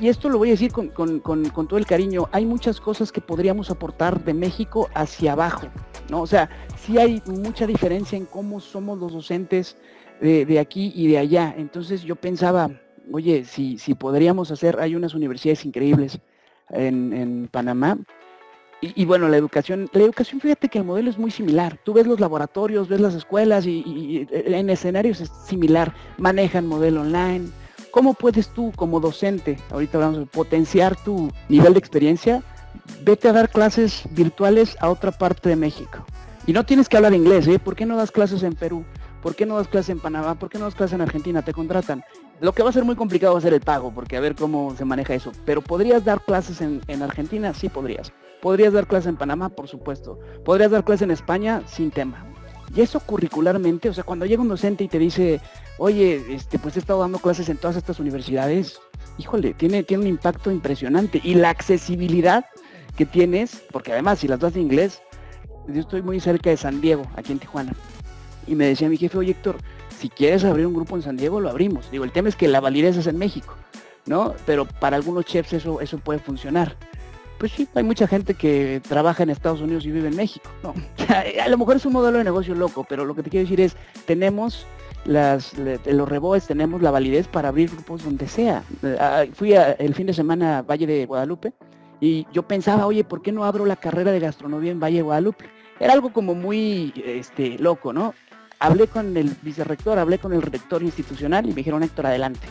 [0.00, 3.70] Y esto lo voy a decir con, todo el cariño, hay muchas cosas que podríamos
[3.70, 5.68] aportar de México hacia abajo,
[6.10, 6.22] ¿no?
[6.22, 9.76] O sea, sí hay mucha diferencia en cómo somos los docentes
[10.20, 11.54] de, aquí y de allá.
[11.56, 12.68] Entonces yo pensaba,
[13.12, 16.18] oye, si, si podríamos hacer, hay unas universidades increíbles
[16.70, 17.98] en, Panamá,
[18.82, 21.78] y, bueno, la educación, la educación, fíjate que el modelo es muy similar.
[21.82, 25.94] Tú ves los laboratorios, ves las escuelas y, en escenarios es similar.
[26.18, 27.48] Manejan modelo online.
[27.90, 32.42] ¿Cómo puedes tú como docente, ahorita hablamos de potenciar tu nivel de experiencia?
[33.02, 36.04] Vete a dar clases virtuales a otra parte de México.
[36.46, 37.58] Y no tienes que hablar inglés, ¿eh?
[37.58, 38.84] ¿Por qué no das clases en Perú?
[39.22, 40.34] ¿Por qué no das clases en Panamá?
[40.34, 41.42] ¿Por qué no das clases en Argentina?
[41.42, 42.04] Te contratan.
[42.40, 44.34] Lo que va a ser muy complicado va a ser el pago, porque a ver
[44.34, 45.32] cómo se maneja eso.
[45.44, 48.12] Pero podrías dar clases en, en Argentina, sí podrías.
[48.42, 50.18] Podrías dar clase en Panamá, por supuesto.
[50.44, 52.26] Podrías dar clase en España sin tema.
[52.74, 55.40] Y eso curricularmente, o sea, cuando llega un docente y te dice,
[55.78, 58.78] oye, este, pues he estado dando clases en todas estas universidades,
[59.18, 61.20] híjole, tiene, tiene un impacto impresionante.
[61.22, 62.44] Y la accesibilidad
[62.96, 65.00] que tienes, porque además si las das en inglés,
[65.68, 67.72] yo estoy muy cerca de San Diego, aquí en Tijuana.
[68.46, 69.56] Y me decía mi jefe, oye Héctor,
[69.98, 71.90] si quieres abrir un grupo en San Diego, lo abrimos.
[71.90, 73.54] Digo, el tema es que la validez es en México,
[74.06, 74.34] ¿no?
[74.44, 76.76] Pero para algunos chefs eso, eso puede funcionar
[77.38, 80.48] pues sí, hay mucha gente que trabaja en Estados Unidos y vive en México.
[80.62, 80.74] No,
[81.42, 83.60] a lo mejor es un modelo de negocio loco, pero lo que te quiero decir
[83.60, 83.76] es,
[84.06, 84.66] tenemos
[85.04, 85.54] los
[86.08, 88.64] reboes, tenemos la validez para abrir grupos donde sea.
[88.98, 91.52] Ah, fui el fin de semana a Valle de Guadalupe
[92.00, 95.02] y yo pensaba, oye, ¿por qué no abro la carrera de gastronomía en Valle de
[95.02, 95.44] Guadalupe?
[95.78, 98.14] Era algo como muy este, loco, ¿no?
[98.58, 102.48] Hablé con el vicerrector, hablé con el rector institucional y me dijeron, Héctor, adelante.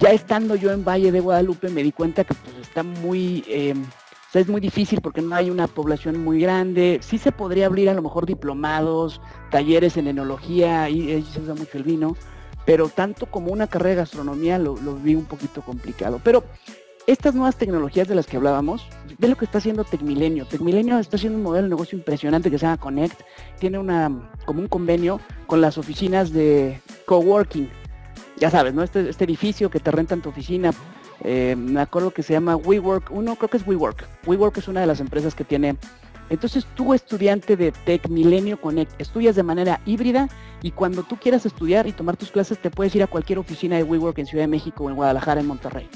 [0.00, 3.44] Ya estando yo en Valle de Guadalupe me di cuenta que pues, está muy...
[3.48, 3.84] Em,
[4.34, 6.98] es muy difícil porque no hay una población muy grande.
[7.02, 9.20] Sí se podría abrir a lo mejor diplomados,
[9.52, 12.16] talleres en enología, y se usa mucho el vino,
[12.64, 16.20] pero tanto como una carrera de gastronomía lo, vi un poquito complicado.
[16.22, 16.44] Pero
[17.06, 18.86] estas nuevas tecnologías de las que hablábamos,
[19.18, 20.46] ve lo que está haciendo Tecmilenio.
[20.46, 23.20] Tecmilenio está haciendo un modelo de negocio impresionante que se llama Connect.
[23.58, 27.68] Tiene una como un convenio con las oficinas de coworking.
[28.38, 28.82] Ya sabes, ¿no?
[28.82, 30.72] Este, este edificio que te rentan tu oficina
[31.22, 34.06] eh, me acuerdo que se llama WeWork, uno creo que es WeWork.
[34.26, 35.76] WeWork es una de las empresas que tiene.
[36.30, 40.28] Entonces tú estudiante de Tech Milenio Connect, estudias de manera híbrida
[40.62, 43.76] y cuando tú quieras estudiar y tomar tus clases te puedes ir a cualquier oficina
[43.76, 45.88] de WeWork en Ciudad de México en Guadalajara, en Monterrey.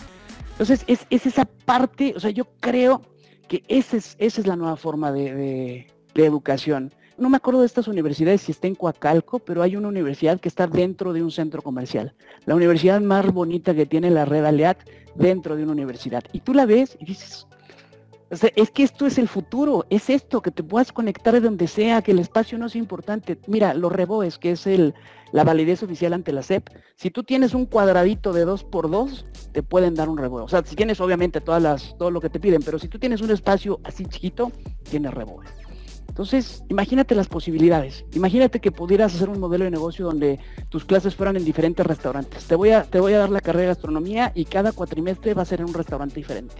[0.59, 3.03] Entonces es, esa parte, o sea, yo creo
[3.47, 8.53] que esa es, la nueva forma de educación no me acuerdo de estas universidades si
[8.53, 12.15] está en Coacalco, pero hay una universidad que está dentro de un centro comercial.
[12.47, 14.79] La universidad más bonita que tiene la red Aleat
[15.17, 16.23] dentro de una universidad.
[16.33, 17.47] Y tú la ves y dices,
[18.31, 22.03] es que esto es el futuro, es esto, que te puedas conectar de donde sea,
[22.03, 23.37] que el espacio no es importante.
[23.49, 24.95] Mira, los reboes, que es el,
[25.33, 29.27] la validez oficial ante la SEP, si tú tienes un cuadradito de 2 por 2
[29.53, 30.43] te pueden dar un reboe.
[30.43, 32.99] O sea, si tienes obviamente todas las, todo lo que te piden, pero si tú
[32.99, 34.53] tienes un espacio así chiquito,
[34.89, 35.45] tienes reboe.
[36.19, 38.05] Entonces, imagínate las posibilidades.
[38.13, 42.45] Imagínate que pudieras hacer un modelo de negocio donde tus clases fueran en diferentes restaurantes.
[42.45, 45.43] Te voy a, te voy a dar la carrera de gastronomía y cada cuatrimestre va
[45.43, 46.57] a ser en un restaurante diferente.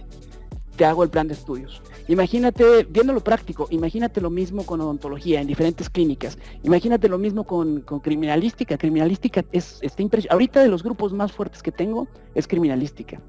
[0.79, 1.81] Te hago el plan de estudios.
[2.07, 6.37] Imagínate, viendo lo práctico, imagínate lo mismo con odontología en diferentes clínicas.
[6.63, 8.77] Imagínate lo mismo con, criminalística.
[8.77, 10.33] Criminalística es, está impresionante.
[10.33, 13.19] Ahorita de los grupos más fuertes que tengo es criminalística.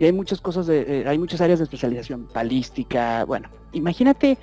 [0.00, 4.36] Y hay muchas cosas, de, eh, hay muchas áreas de especialización, balística, bueno, imagínate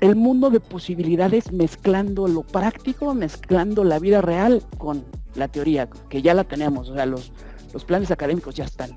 [0.00, 5.04] el mundo de posibilidades mezclando lo práctico, mezclando la vida real con
[5.34, 7.32] la teoría, que ya la tenemos, o sea, los,
[7.72, 8.96] los planes académicos ya están.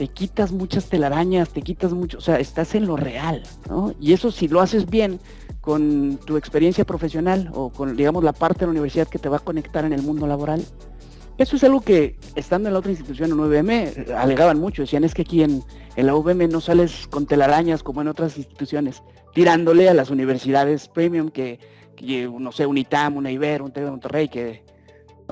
[0.00, 3.92] Te quitas muchas telarañas, te quitas mucho, o sea, estás en lo real, ¿no?
[4.00, 5.20] Y eso si lo haces bien
[5.60, 9.36] con tu experiencia profesional o con, digamos, la parte de la universidad que te va
[9.36, 10.64] a conectar en el mundo laboral,
[11.36, 14.80] eso es algo que, estando en la otra institución, en UVM, alegaban mucho.
[14.80, 15.62] Decían, es que aquí en,
[15.96, 19.02] la UVM no sales con telarañas como en otras instituciones,
[19.34, 21.58] tirándole a las universidades premium que,
[22.38, 24.64] no sé, un ITAM, una IBER, un de Monterrey, que,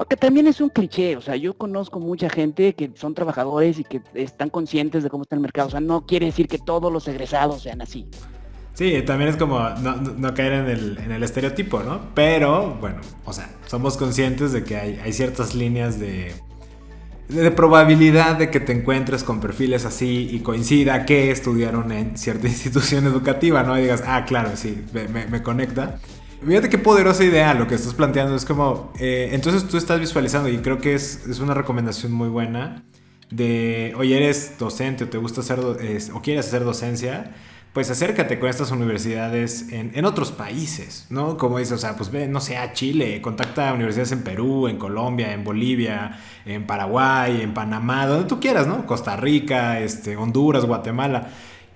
[0.05, 1.17] que también es un cliché.
[1.17, 5.23] O sea, yo conozco mucha gente que son trabajadores y que están conscientes de cómo
[5.23, 5.69] está el mercado.
[5.69, 8.07] O sea, no quiere decir que todos los egresados sean así.
[8.79, 12.15] Sí, también es como no, caer en el, estereotipo, ¿no?
[12.15, 16.33] Pero, bueno, o sea, somos conscientes de que hay, ciertas líneas de,
[17.57, 23.05] probabilidad de que te encuentres con perfiles así y coincida que estudiaron en cierta institución
[23.07, 23.77] educativa, ¿no?
[23.77, 25.99] Y digas, ah, claro, sí, me, conecta.
[26.45, 28.35] Fíjate qué poderosa idea lo que estás planteando.
[28.37, 32.29] Es como, eh, entonces tú estás visualizando y creo que es, es una recomendación muy
[32.29, 32.85] buena
[33.31, 37.35] de, oye, eres docente o te gusta hacer, o quieres hacer docencia
[37.73, 41.37] pues acércate con estas universidades en, otros países, ¿no?
[41.37, 44.79] Como dices, o sea, pues ve, no sé, Chile, contacta a universidades en Perú, en
[44.79, 48.87] Colombia, en Bolivia, en Paraguay, en Panamá, donde tú quieras, ¿no?
[48.87, 51.29] Costa Rica, este, Honduras, Guatemala.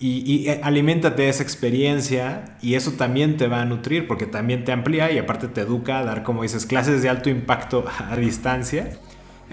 [0.04, 4.26] Y, y eh, aliméntate de esa experiencia y eso también te va a nutrir porque
[4.26, 7.84] también te amplía y aparte te educa a dar, como dices, clases de alto impacto
[8.10, 8.98] a distancia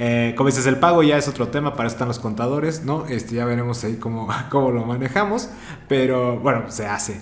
[0.02, 3.06] eh, como dices, el pago ya es otro tema, para eso están los contadores, ¿no?
[3.08, 5.50] Este, ya veremos ahí cómo, cómo lo manejamos,
[5.90, 7.20] pero bueno, se hace.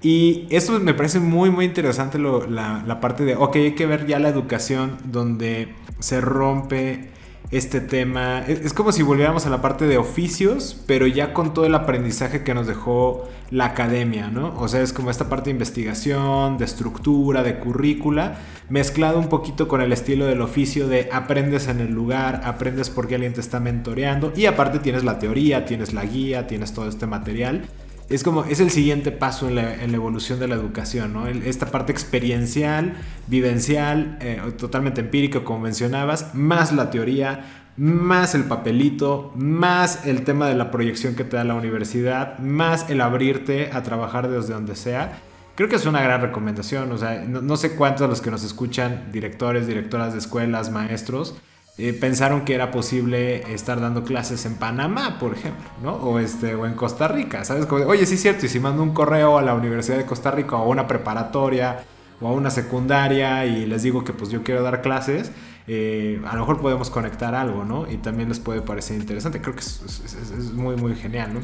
[0.00, 4.06] Y esto me parece muy, muy interesante la, la, parte de, ok, hay que ver
[4.06, 7.10] ya la educación donde se rompe
[7.50, 8.40] este tema.
[8.46, 12.42] Es, como si volviéramos a la parte de oficios, pero ya con todo el aprendizaje
[12.42, 14.54] que nos dejó la academia, ¿no?
[14.58, 18.38] O sea, es como esta parte de investigación, de estructura, de currícula,
[18.68, 23.14] mezclado un poquito con el estilo del oficio de aprendes en el lugar, aprendes porque
[23.14, 27.06] alguien te está mentoreando y aparte tienes la teoría, tienes la guía, tienes todo este
[27.06, 27.62] material
[28.10, 31.26] es como, es el siguiente paso en la, evolución de la educación, ¿no?
[31.26, 32.94] esta parte experiencial,
[33.28, 37.44] vivencial, eh, totalmente empírico, como mencionabas, más la teoría,
[37.76, 42.90] más el papelito, más el tema de la proyección que te da la universidad, más
[42.90, 45.20] el abrirte a trabajar desde donde sea.
[45.54, 48.30] Creo que es una gran recomendación, o sea, no, no sé cuántos de los que
[48.30, 51.36] nos escuchan, directores, directoras de escuelas, maestros,
[51.76, 55.94] eh, pensaron que era posible estar dando clases en Panamá, por ejemplo, ¿no?
[55.94, 57.66] O, este, o en Costa Rica, ¿sabes?
[57.70, 60.56] Oye, sí es cierto, y si mando un correo a la Universidad de Costa Rica
[60.56, 61.84] o a una preparatoria
[62.20, 65.32] o a una secundaria y les digo que pues yo quiero dar clases,
[65.66, 67.90] eh, a lo mejor podemos conectar algo, ¿no?
[67.90, 71.40] Y también les puede parecer interesante, creo que es, muy, muy genial, ¿no?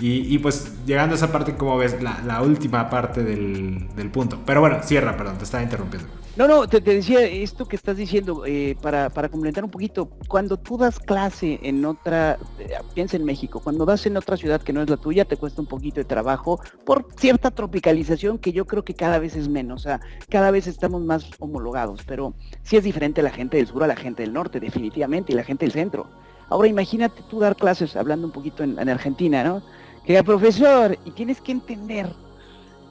[0.00, 4.40] Y, pues llegando a esa parte, como ves, la, última parte del, punto.
[4.44, 6.08] Pero bueno, cierra, perdón, te estaba interrumpiendo.
[6.36, 10.56] No, no, te, decía esto que estás diciendo, eh, para, para complementar un poquito, cuando
[10.56, 14.72] tú das clase en otra, eh, piensa en México, cuando das en otra ciudad que
[14.72, 18.66] no es la tuya, te cuesta un poquito de trabajo por cierta tropicalización que yo
[18.66, 22.76] creo que cada vez es menos, o sea, cada vez estamos más homologados, pero sí
[22.76, 25.64] es diferente la gente del sur a la gente del norte, definitivamente, y la gente
[25.64, 26.08] del centro.
[26.48, 29.62] Ahora imagínate tú dar clases, hablando un poquito en Argentina, ¿no?
[30.04, 32.06] que profesor, y tienes que entender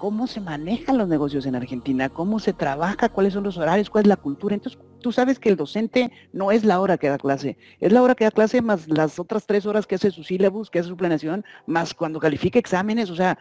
[0.04, 4.04] cómo se manejan los negocios en Argentina, cómo se trabaja, cuáles son los horarios, cuál
[4.04, 4.54] es la cultura.
[4.54, 8.02] Entonces, tú sabes que el docente no es la hora que da clase, es la
[8.02, 10.90] hora que da clase más las otras tres horas que hace su sílabus, que hace
[10.90, 13.10] su planeación, más cuando califica exámenes.
[13.12, 13.38] O sea,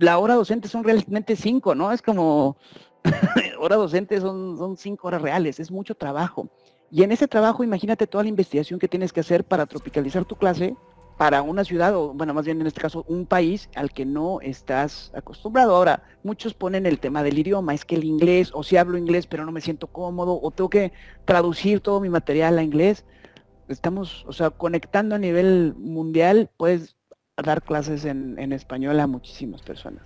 [0.00, 1.90] la hora docente son realmente cinco, ¿no?
[1.90, 2.58] Es como,
[3.58, 6.50] hora docente son, son cinco horas reales, es mucho trabajo.
[6.90, 10.36] Y en ese trabajo, imagínate toda la investigación que tienes que hacer para tropicalizar tu
[10.36, 10.76] clase
[11.22, 14.40] para una ciudad, o bueno, más bien en este caso, un país al que no
[14.40, 15.76] estás acostumbrado.
[15.76, 19.28] Ahora, muchos ponen el tema del idioma, es que el inglés, o si hablo inglés
[19.28, 20.90] pero no me siento cómodo, o tengo que
[21.24, 23.04] traducir todo mi material a inglés.
[23.68, 26.96] Estamos, o sea, conectando a nivel mundial, puedes
[27.40, 30.02] dar clases en, español a muchísimas personas.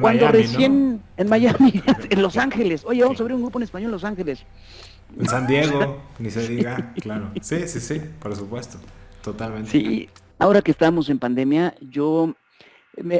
[0.00, 3.88] Cuando recién en Miami, en Los Ángeles, oye, vamos a abrir un grupo en español
[3.88, 4.46] en Los Ángeles.
[5.14, 7.32] En San Diego, ni se diga, claro.
[7.42, 8.78] Sí, sí, sí, por supuesto,
[9.20, 9.72] totalmente.
[9.72, 10.08] Sí,
[10.40, 12.32] Ahora que estamos en pandemia, yo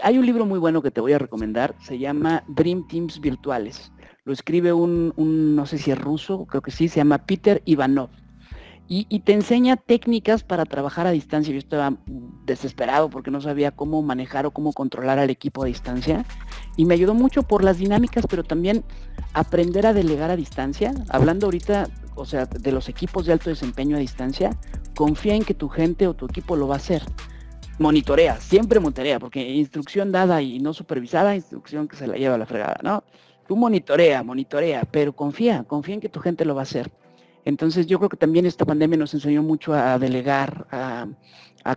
[0.02, 3.90] hay un libro muy bueno que te voy a recomendar, se llama Dream Teams Virtuales.
[4.24, 5.12] Lo escribe un,
[5.56, 8.10] no sé si es ruso, creo que sí, se llama Peter Ivanov.
[8.90, 11.52] Y, te enseña técnicas para trabajar a distancia.
[11.52, 11.98] Yo estaba
[12.46, 16.24] desesperado porque no sabía cómo manejar o cómo controlar al equipo a distancia.
[16.76, 18.82] Y me ayudó mucho por las dinámicas, pero también
[19.34, 20.94] aprender a delegar a distancia.
[21.10, 24.58] Hablando ahorita, o sea, de los equipos de alto desempeño a distancia,
[24.96, 27.02] confía en que tu gente o tu equipo lo va a hacer.
[27.78, 32.38] Monitorea, siempre monitorea, porque instrucción dada y no supervisada, instrucción que se la lleva a
[32.38, 33.04] la fregada, ¿no?
[33.46, 36.90] Tú monitorea, monitorea, pero confía, confía en que tu gente lo va a hacer.
[37.48, 41.06] Entonces yo creo que también esta pandemia nos enseñó mucho a delegar, a,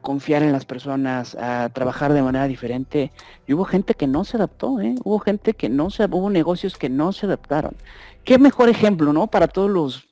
[0.02, 3.14] confiar en las personas, a trabajar de manera diferente.
[3.48, 4.96] Y hubo gente que no se adaptó, ¿eh?
[5.06, 7.78] Hubo gente que no se, hubo negocios que no se adaptaron.
[8.26, 9.28] Qué mejor ejemplo, ¿no?
[9.28, 10.08] Para todos los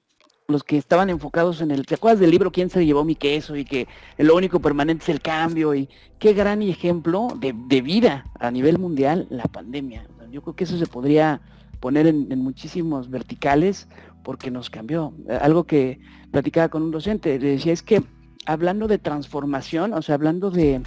[0.48, 3.56] los que estaban enfocados en el, ¿te acuerdas del libro ¿Quién se llevó mi queso?
[3.56, 3.88] Y que
[4.18, 5.88] lo único permanente es el cambio y
[6.18, 7.52] qué gran ejemplo de,
[7.82, 10.08] vida a nivel mundial la pandemia.
[10.32, 11.42] Yo creo que eso se podría
[11.80, 13.88] poner en, muchísimos verticales
[14.24, 15.14] porque nos cambió.
[15.42, 16.00] Algo que
[16.32, 18.04] platicaba con un docente, decía es que
[18.46, 20.82] hablando de transformación, o sea, hablando de,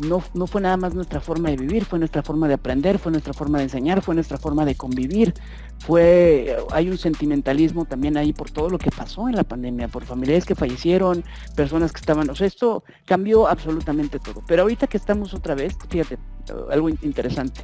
[0.00, 3.12] no, no, fue nada más nuestra forma de vivir, fue nuestra forma de aprender, fue
[3.12, 5.34] nuestra forma de enseñar, fue nuestra forma de convivir,
[5.78, 10.04] fue, hay un sentimentalismo también ahí por todo lo que pasó en la pandemia, por
[10.04, 14.42] familiares que fallecieron, personas que estaban, o sea, esto cambió absolutamente todo.
[14.46, 16.18] Pero ahorita que estamos otra vez, fíjate,
[16.70, 17.62] algo interesante,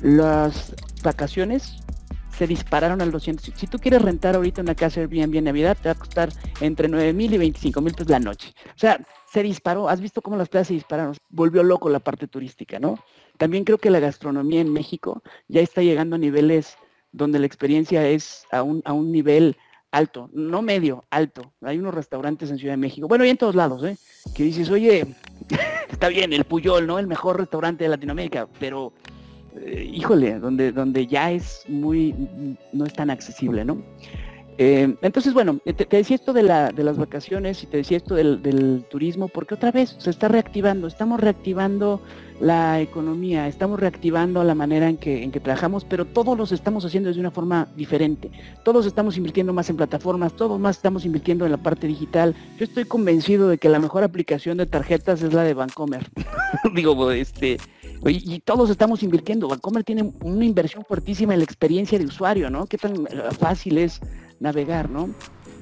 [0.00, 1.84] las vacaciones
[2.36, 3.52] se dispararon al 200.
[3.54, 6.30] Si tú quieres rentar ahorita una casa Airbnb en Navidad, te va a costar
[6.60, 8.52] entre 9 mil y 25 mil pesos la noche.
[8.68, 9.00] O sea,
[9.32, 9.88] se disparó.
[9.88, 11.16] ¿Has visto cómo las plazas se dispararon?
[11.28, 12.98] Volvió loco la parte turística, ¿no?
[13.38, 16.76] También creo que la gastronomía en México ya está llegando a niveles
[17.12, 19.56] donde la experiencia es a un, a un nivel
[19.94, 21.52] alto, no medio, alto.
[21.62, 23.96] Hay unos restaurantes en Ciudad de México, bueno, y en todos lados, ¿eh?
[24.34, 25.06] que dices, oye,
[25.90, 26.98] está bien, el Puyol, ¿no?
[26.98, 28.92] El mejor restaurante de Latinoamérica, pero
[29.60, 32.14] eh, híjole, donde, donde ya es muy,
[32.72, 33.82] no es tan accesible, ¿no?
[34.56, 38.14] Eh, entonces, bueno, te, decía esto de, la, de, las vacaciones y te decía esto
[38.14, 42.00] del, del, turismo, porque otra vez se está reactivando, estamos reactivando
[42.40, 46.84] la economía, estamos reactivando la manera en que, en que trabajamos, pero todos los estamos
[46.84, 48.30] haciendo de una forma diferente.
[48.64, 52.34] Todos estamos invirtiendo más en plataformas, todos más estamos invirtiendo en la parte digital.
[52.58, 56.10] Yo estoy convencido de que la mejor aplicación de tarjetas es la de Bancomer.
[56.74, 57.58] Digo, este,
[58.06, 59.48] y, todos estamos invirtiendo.
[59.48, 62.66] Bancomer tiene una inversión fuertísima en la experiencia de usuario, ¿no?
[62.66, 64.00] Qué tan eh, fácil es
[64.40, 65.10] navegar, ¿no?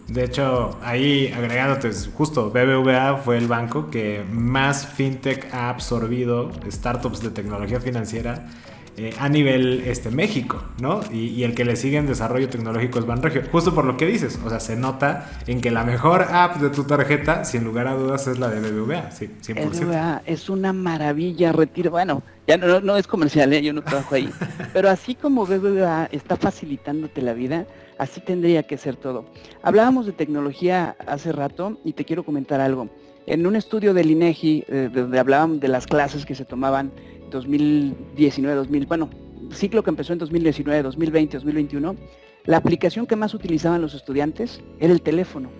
[0.08, 7.22] De hecho, ahí agregándote, justo BBVA fue el banco que más fintech ha absorbido startups
[7.22, 8.48] de tecnología financiera
[8.96, 11.00] eh, a nivel este, México, ¿no?
[11.12, 13.42] Y, el que le sigue en desarrollo tecnológico es Banregio.
[13.50, 16.70] Justo por lo que dices, o sea, se nota en que la mejor app de
[16.70, 19.70] tu tarjeta, sin lugar a dudas, es la de BBVA, sí, 100%.
[19.70, 23.62] BBVA es una maravilla, retiro, bueno, ya no, no es comercial, ¿eh?
[23.62, 24.30] yo no trabajo ahí,
[24.72, 27.66] pero así como BBVA está facilitándote la vida,
[28.02, 29.26] Así tendría que ser todo.
[29.62, 32.88] Hablábamos de tecnología hace rato y te quiero comentar algo.
[33.26, 36.90] En un estudio del INEGI, eh, donde hablaban de las clases que se tomaban
[37.32, 39.10] 2019, 2000, bueno,
[39.52, 41.96] ciclo que empezó en 2019, 2020, 2021,
[42.44, 45.50] la aplicación que más utilizaban los estudiantes era el teléfono.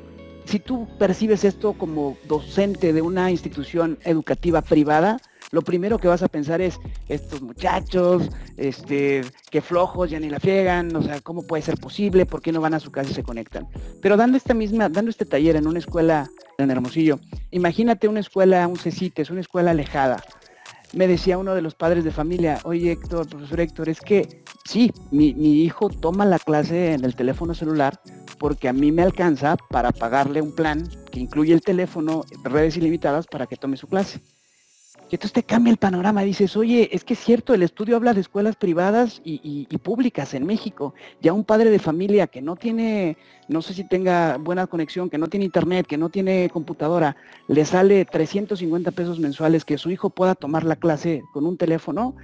[0.45, 5.19] Si tú percibes esto como docente de una institución educativa privada,
[5.53, 9.21] lo primero que vas a pensar es, estos muchachos, este,
[9.51, 12.25] qué flojos, ya ni la friegan, o sea, ¿cómo puede ser posible?
[12.25, 13.69] ¿Por qué no van a su casa y se conectan?
[14.01, 17.21] Pero dando esta misma, dando este taller en una escuela en Hermosillo,
[17.51, 20.25] imagínate una escuela, un CECITES, una escuela alejada.
[20.93, 24.93] Me decía uno de los padres de familia, oye Héctor, profesor Héctor, es que sí,
[25.11, 28.01] mi, mi hijo toma la clase en el teléfono celular
[28.39, 33.27] porque a mí me alcanza para pagarle un plan que incluye el teléfono, redes ilimitadas
[33.27, 34.21] para que tome su clase.
[35.13, 38.15] Y entonces te cambia el panorama, dices, oye, es que es cierto, el estudio habla
[38.15, 40.95] de escuelas privadas y, públicas en México.
[41.21, 45.19] Ya un padre de familia que no tiene, no sé si tenga buena conexión, que
[45.19, 47.15] no tiene internet, que no tiene computadora,
[47.47, 52.17] le sale 350 pesos mensuales que su hijo pueda tomar la clase con un teléfono,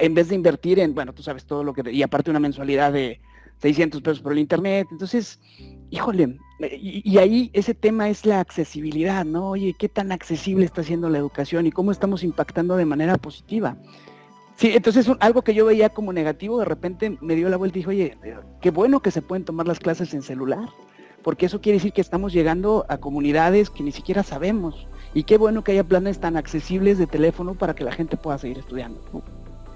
[0.00, 2.92] en vez de invertir en, bueno, tú sabes todo lo que, y aparte una mensualidad
[2.92, 3.20] de
[3.58, 4.88] 600 pesos por el internet.
[4.90, 5.38] Entonces,
[5.90, 6.38] híjole,
[6.70, 9.50] y, ahí ese tema es la accesibilidad, ¿no?
[9.50, 13.76] Oye, ¿qué tan accesible está siendo la educación y cómo estamos impactando de manera positiva?
[14.56, 17.80] Sí, entonces algo que yo veía como negativo, de repente me dio la vuelta y
[17.80, 18.18] dije, oye,
[18.60, 20.68] qué bueno que se pueden tomar las clases en celular,
[21.22, 24.86] porque eso quiere decir que estamos llegando a comunidades que ni siquiera sabemos.
[25.14, 28.38] Y qué bueno que haya planes tan accesibles de teléfono para que la gente pueda
[28.38, 29.00] seguir estudiando.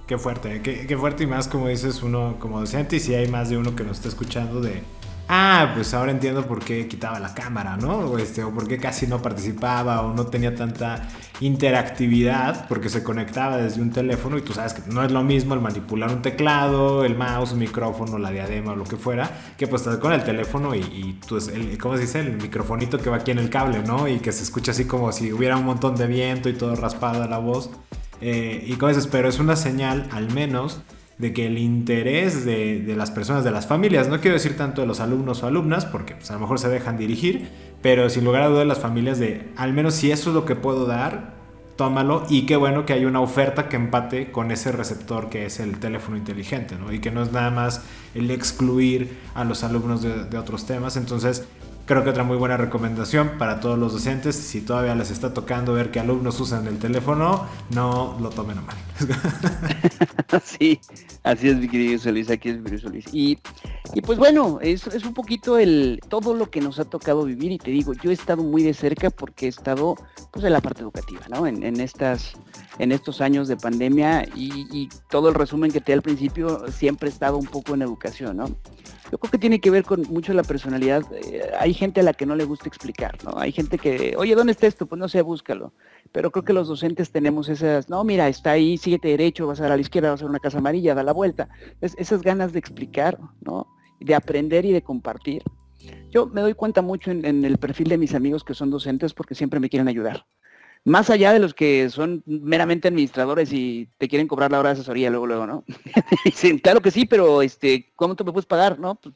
[0.06, 3.50] Qué fuerte, qué, fuerte y más como dices uno como docente y si hay más
[3.50, 4.82] de uno que nos está escuchando de,
[5.28, 7.98] ah, pues ahora entiendo por qué quitaba la cámara, ¿no?
[7.98, 11.08] O, este, o por qué casi no participaba o no tenía tanta
[11.40, 15.54] interactividad porque se conectaba desde un teléfono y tú sabes que no es lo mismo
[15.54, 19.66] el manipular un teclado, el mouse, un micrófono, la diadema o lo que fuera, que
[19.66, 21.20] pues con el teléfono y, y
[21.52, 22.20] el, ¿cómo se dice?
[22.20, 24.08] El microfonito que va aquí en el cable, ¿no?
[24.08, 27.22] Y que se escucha así como si hubiera un montón de viento y todo raspado
[27.22, 27.70] a la voz.
[28.20, 30.82] Eh, y como dices, pero es una señal al menos
[31.18, 34.86] de que el interés de, las personas, de las familias, no quiero decir tanto de
[34.86, 37.48] los alumnos o alumnas, porque pues, a lo mejor se dejan dirigir,
[37.82, 40.56] pero sin lugar a dudas las familias de, al menos si eso es lo que
[40.56, 41.34] puedo dar,
[41.76, 45.60] tómalo y qué bueno que hay una oferta que empate con ese receptor que es
[45.60, 46.92] el teléfono inteligente, ¿no?
[46.92, 47.82] Y que no es nada más
[48.14, 51.46] el excluir a los alumnos de, de otros temas, entonces
[51.86, 55.72] Creo que otra muy buena recomendación para todos los docentes, si todavía les está tocando
[55.72, 58.76] ver que alumnos usan el teléfono, no lo tomen a mal.
[60.42, 60.80] sí,
[61.22, 63.04] así es mi querido Solís, aquí es mi Solís.
[63.12, 63.38] Y,
[63.94, 67.52] y pues bueno, es, es un poquito el todo lo que nos ha tocado vivir
[67.52, 69.94] y te digo, yo he estado muy de cerca porque he estado
[70.32, 71.46] pues en la parte educativa, ¿no?
[71.46, 72.32] En, en estas
[72.78, 76.70] en estos años de pandemia y, y, todo el resumen que te di al principio
[76.70, 78.50] siempre he estado un poco en educación, ¿no?
[79.10, 81.02] Yo creo que tiene que ver con mucho la personalidad.
[81.12, 83.38] Eh, hay gente a la que no le gusta explicar, ¿no?
[83.38, 84.86] Hay gente que, oye, ¿dónde está esto?
[84.86, 85.72] Pues no sé, búscalo.
[86.12, 89.68] Pero creo que los docentes tenemos esas, no, mira, está ahí, síguete derecho, vas a,
[89.68, 91.48] la izquierda, vas a una casa amarilla, da la vuelta.
[91.80, 93.66] esas ganas de explicar, ¿no?
[94.00, 95.42] De aprender y de compartir.
[96.10, 99.34] Yo me doy cuenta mucho en el perfil de mis amigos que son docentes porque
[99.34, 100.26] siempre me quieren ayudar
[100.86, 104.74] más allá de los que son meramente administradores y te quieren cobrar la hora de
[104.74, 105.64] asesoría luego, luego, ¿no?
[106.24, 108.78] Dicen, claro que sí, pero este, ¿cómo te me puedes pagar?
[108.78, 109.12] No, pues,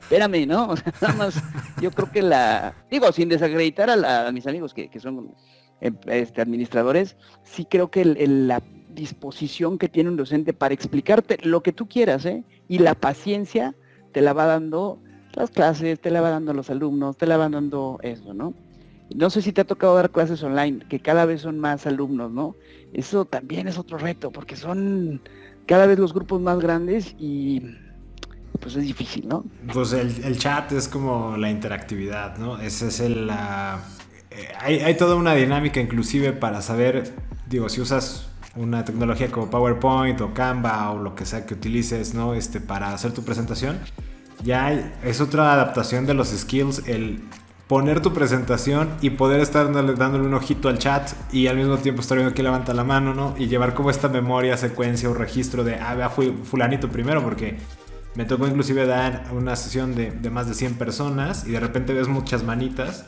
[0.00, 0.68] espérame, ¿no?
[0.70, 1.34] O sea, nada más,
[1.78, 5.34] yo creo que la, digo, sin desacreditar a, mis amigos que, son
[5.82, 11.62] em, este, administradores, sí creo que la disposición que tiene un docente para explicarte lo
[11.62, 12.44] que tú quieras, ¿eh?
[12.66, 13.74] Y la paciencia
[14.12, 14.98] te la va dando
[15.34, 18.54] las clases, te la va dando los alumnos, te la van dando eso, ¿no?
[19.14, 22.30] No sé si te ha tocado dar clases online, que cada vez son más alumnos,
[22.30, 22.56] ¿no?
[22.92, 25.20] Eso también es otro reto, porque son
[25.66, 27.62] cada vez los grupos más grandes y
[28.60, 29.44] pues es difícil, ¿no?
[29.72, 32.60] Pues el, chat es como la interactividad, ¿no?
[32.60, 33.30] Ese es el...
[33.30, 37.14] Eh, hay, hay, toda una dinámica inclusive para saber,
[37.48, 42.14] digo, si usas una tecnología como PowerPoint o Canva o lo que sea que utilices,
[42.14, 42.34] ¿no?
[42.34, 43.78] Este, para hacer tu presentación,
[44.42, 47.22] ya es otra adaptación de los skills, el
[47.70, 52.00] poner tu presentación y poder estar dándole, un ojito al chat y al mismo tiempo
[52.00, 53.36] estar viendo que levanta la mano, ¿no?
[53.38, 57.58] Y llevar como esta memoria, secuencia o registro de, ah, vea, fui fulanito primero, porque
[58.16, 62.08] me tocó inclusive dar una sesión de, más de 100 personas y de repente ves
[62.08, 63.06] muchas manitas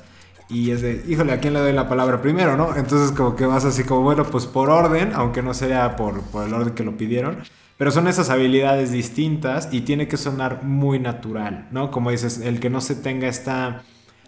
[0.48, 2.76] y es de, híjole, ¿a quién le doy la palabra primero, no?
[2.76, 6.46] Entonces como que vas así como, bueno, pues por orden, aunque no sea por, por
[6.46, 7.38] el orden que lo pidieron.
[7.78, 11.90] Pero son esas habilidades distintas y tiene que sonar muy natural, ¿no?
[11.90, 13.82] Como dices, el que no se tenga esta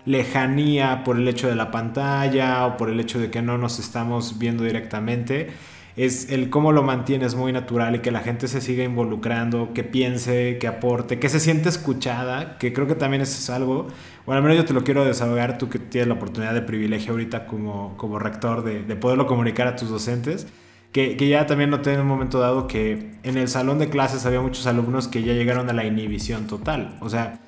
[0.07, 3.79] lejanía por el hecho de la pantalla o por el hecho de que no nos
[3.79, 5.51] estamos viendo directamente.
[5.97, 9.85] Es el cómo lo mantienes muy natural y que la gente se siga involucrando, que
[9.85, 13.87] piense, que aporte, que se siente escuchada, que creo que también es algo,
[14.27, 17.13] bueno, al menos yo te lo quiero desahogar, tú que tienes la oportunidad de privilegio
[17.13, 20.49] ahorita como, como rector de, de poderlo comunicar a tus docentes,
[20.91, 24.27] que, que, ya también noté en un momento dado que en el salón de clases
[24.27, 27.41] había muchos alumnos que ya llegaron a la inhibición total, o sea,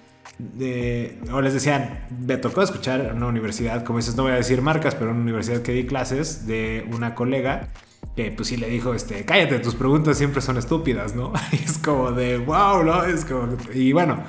[1.33, 4.61] o les decían, me tocó escuchar en una universidad, como dices, no voy a decir
[4.61, 7.69] marcas, pero en una universidad que di clases de una colega
[8.15, 11.33] que pues sí le dijo, este, cállate, tus preguntas siempre son estúpidas, ¿no?
[11.53, 13.05] Y es como de, wow, ¿no?
[13.05, 14.23] Es como, y bueno,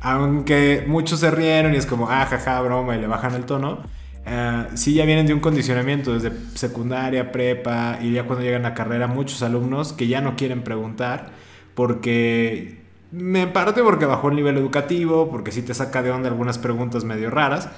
[0.00, 3.82] aunque muchos se rieron y es como, ah, jaja, broma, y le bajan el tono,
[4.26, 8.74] uh, sí ya vienen de un condicionamiento desde secundaria, prepa, y ya cuando llegan a
[8.74, 11.30] carrera, muchos alumnos que ya no quieren preguntar
[11.74, 12.81] porque
[13.12, 17.04] me parte porque bajó el nivel educativo, porque sí te saca de onda algunas preguntas
[17.04, 17.68] medio raras,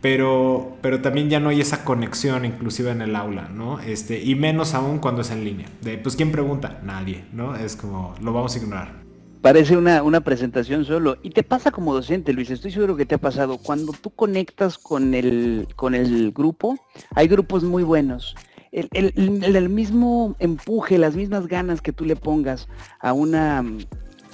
[0.00, 3.80] pero, pero también ya no hay esa conexión inclusive en el aula, ¿no?
[3.80, 5.66] Este, y menos aún cuando es en línea.
[5.82, 6.80] De, pues, ¿quién pregunta?
[6.84, 7.56] Nadie, ¿no?
[7.56, 9.06] Es como, lo vamos a ignorar.
[9.40, 11.18] Parece una, una presentación solo.
[11.22, 13.58] Y te pasa como docente, Luis, estoy seguro que te ha pasado.
[13.58, 16.78] Cuando tú conectas con el, con el grupo,
[17.14, 18.36] hay grupos muy buenos.
[18.72, 22.68] El, el, el, mismo empuje, las mismas ganas que tú le pongas
[23.00, 23.64] a una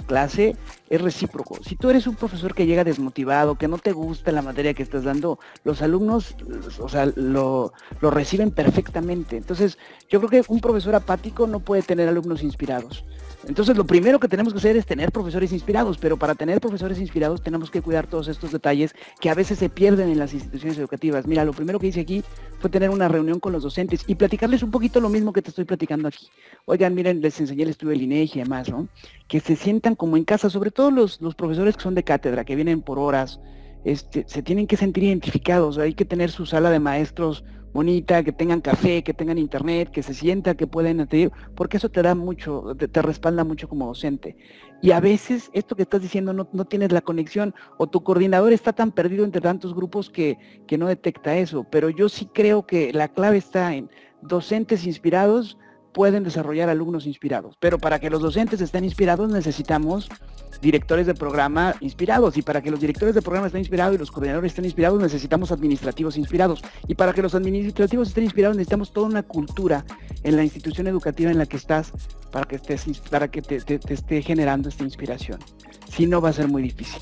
[0.02, 0.56] clase
[0.90, 1.58] es recíproco.
[1.62, 4.82] Si tú eres un profesor que llega desmotivado, que no te gusta la materia que
[4.82, 6.36] estás dando, los alumnos,
[6.80, 9.36] o sea, lo, lo reciben perfectamente.
[9.36, 9.78] Entonces,
[10.08, 13.04] yo creo que un profesor apático no puede tener alumnos inspirados.
[13.48, 17.00] Entonces lo primero que tenemos que hacer es tener profesores inspirados, pero para tener profesores
[17.00, 20.78] inspirados tenemos que cuidar todos estos detalles que a veces se pierden en las instituciones
[20.78, 21.26] educativas.
[21.26, 22.22] Mira, lo primero que hice aquí
[22.60, 25.50] fue tener una reunión con los docentes y platicarles un poquito lo mismo que te
[25.50, 26.28] estoy platicando aquí.
[26.66, 28.88] Oigan, miren, les enseñé el estudio del INEGI y demás, ¿no?
[29.26, 32.44] Que se sientan como en casa, sobre todo los, los profesores que son de cátedra,
[32.44, 33.40] que vienen por horas,
[33.84, 38.32] este, se tienen que sentir identificados, hay que tener su sala de maestros bonita, que
[38.32, 42.14] tengan café, que tengan internet, que se sienta que pueden atender, porque eso te da
[42.14, 44.36] mucho, te, respalda mucho como docente.
[44.82, 48.52] Y a veces esto que estás diciendo no, no, tienes la conexión o tu coordinador
[48.52, 51.64] está tan perdido entre tantos grupos que, que no detecta eso.
[51.70, 53.88] Pero yo sí creo que la clave está en
[54.22, 55.58] docentes inspirados,
[55.92, 57.56] pueden desarrollar alumnos inspirados.
[57.60, 60.08] Pero para que los docentes estén inspirados necesitamos
[60.60, 62.36] directores de programa inspirados.
[62.36, 65.52] Y para que los directores de programa estén inspirados y los coordinadores estén inspirados necesitamos
[65.52, 66.62] administrativos inspirados.
[66.88, 69.84] Y para que los administrativos estén inspirados necesitamos toda una cultura
[70.22, 71.92] en la institución educativa en la que estás
[72.30, 75.38] para que, estés, para que te, te esté generando esta inspiración.
[75.90, 77.00] Si no va a ser muy difícil.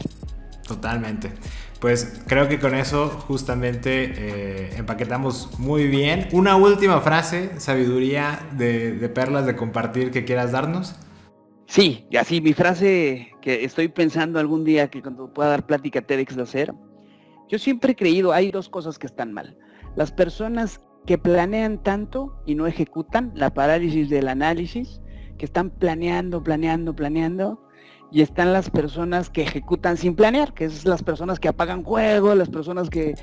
[0.66, 1.32] Totalmente.
[1.80, 6.28] Pues creo que con eso justamente eh, empaquetamos muy bien.
[6.32, 10.96] Una última frase, sabiduría de, perlas de compartir que quieras darnos.
[11.66, 16.02] Sí, y así mi frase que estoy pensando algún día que cuando pueda dar plática
[16.02, 16.74] TEDx de hacer.
[17.48, 19.56] Yo siempre he creído, hay dos cosas que están mal.
[19.96, 25.00] Las personas que planean tanto y no ejecutan, la parálisis del análisis,
[25.38, 27.62] que están planeando, planeando, planeando,
[28.12, 32.34] y están las personas que ejecutan sin planear, que es las personas que apagan juego,
[32.34, 33.14] las personas que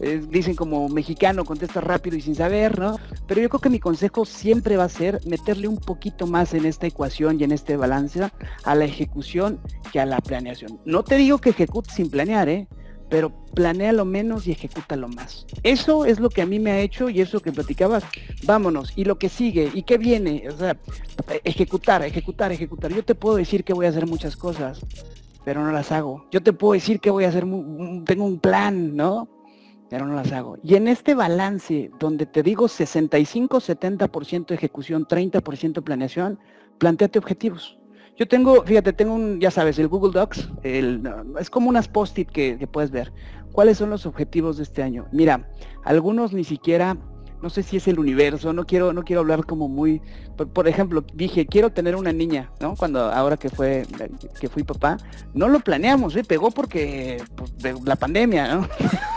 [0.00, 2.96] eh, dicen como mexicano, contesta rápido y sin saber, ¿no?
[3.26, 6.64] Pero yo creo que mi consejo siempre va a ser meterle un poquito más en
[6.64, 8.30] esta ecuación y en este balance
[8.64, 9.60] a la ejecución
[9.92, 10.80] que a la planeación.
[10.84, 12.68] No te digo que ejecutes sin planear, ¿eh?
[13.08, 15.46] Pero planea lo menos y ejecuta lo más.
[15.62, 18.04] Eso es lo que a mí me ha hecho y eso que platicabas,
[18.44, 20.76] vámonos, y lo que sigue, y qué viene, o sea,
[21.44, 22.92] ejecutar, ejecutar, ejecutar.
[22.92, 24.80] Yo te puedo decir que voy a hacer muchas cosas,
[25.44, 26.26] pero no las hago.
[26.30, 27.44] Yo te puedo decir que voy a hacer,
[28.04, 29.28] tengo un plan, ¿no?
[29.88, 30.58] Pero no las hago.
[30.64, 36.40] Y en este balance, donde te digo 65-70% ejecución, 30% planeación,
[36.78, 37.78] planteate objetivos.
[38.18, 42.66] Yo tengo, fíjate, tengo un, ya sabes, el Google Docs, es como unas post-it que,
[42.70, 43.12] puedes ver.
[43.52, 45.06] ¿Cuáles son los objetivos de este año?
[45.12, 45.50] Mira,
[45.84, 46.96] algunos ni siquiera,
[47.42, 50.00] no sé si es el universo, no quiero, no quiero hablar como muy,
[50.54, 52.74] por, ejemplo, dije, quiero tener una niña, ¿no?
[52.74, 53.84] Cuando, ahora que fue,
[54.40, 54.96] que fui papá,
[55.34, 56.24] no lo planeamos, ¿eh?
[56.24, 57.52] pegó porque, pues,
[57.84, 58.68] la pandemia, ¿no?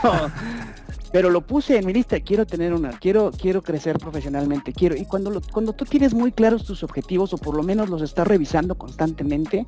[1.12, 5.06] pero lo puse en mi lista, quiero tener una, quiero, quiero crecer profesionalmente, quiero, y
[5.06, 8.76] cuando, cuando tú tienes muy claros tus objetivos, o por lo menos los estás revisando
[8.76, 9.66] constantemente,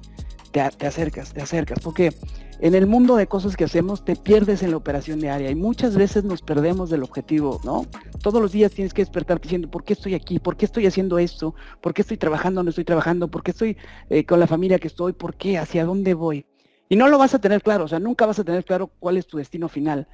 [0.52, 2.14] te, te, acercas, te acercas, porque
[2.60, 5.96] en el mundo de cosas que hacemos te pierdes en la operación diaria y muchas
[5.96, 7.88] veces nos perdemos del objetivo, ¿no?
[8.22, 10.38] Todos los días tienes que despertar diciendo, ¿por qué estoy aquí?
[10.38, 11.56] ¿Por qué estoy haciendo esto?
[11.82, 13.30] ¿Por qué estoy trabajando donde estoy trabajando?
[13.30, 13.78] ¿Por qué estoy
[14.10, 15.14] eh, con la familia que estoy?
[15.14, 15.58] ¿Por qué?
[15.58, 16.46] ¿Hacia dónde voy?
[16.88, 19.18] Y no lo vas a tener claro, o sea, nunca vas a tener claro cuál
[19.18, 20.08] es tu destino final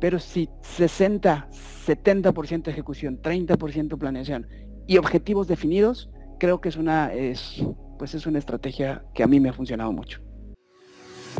[0.00, 1.48] pero si 60,
[1.86, 4.48] 70% ejecución, 30% planeación
[4.86, 7.62] y objetivos definidos, creo que es una, es,
[7.98, 10.20] pues es una estrategia que a mí me ha funcionado mucho.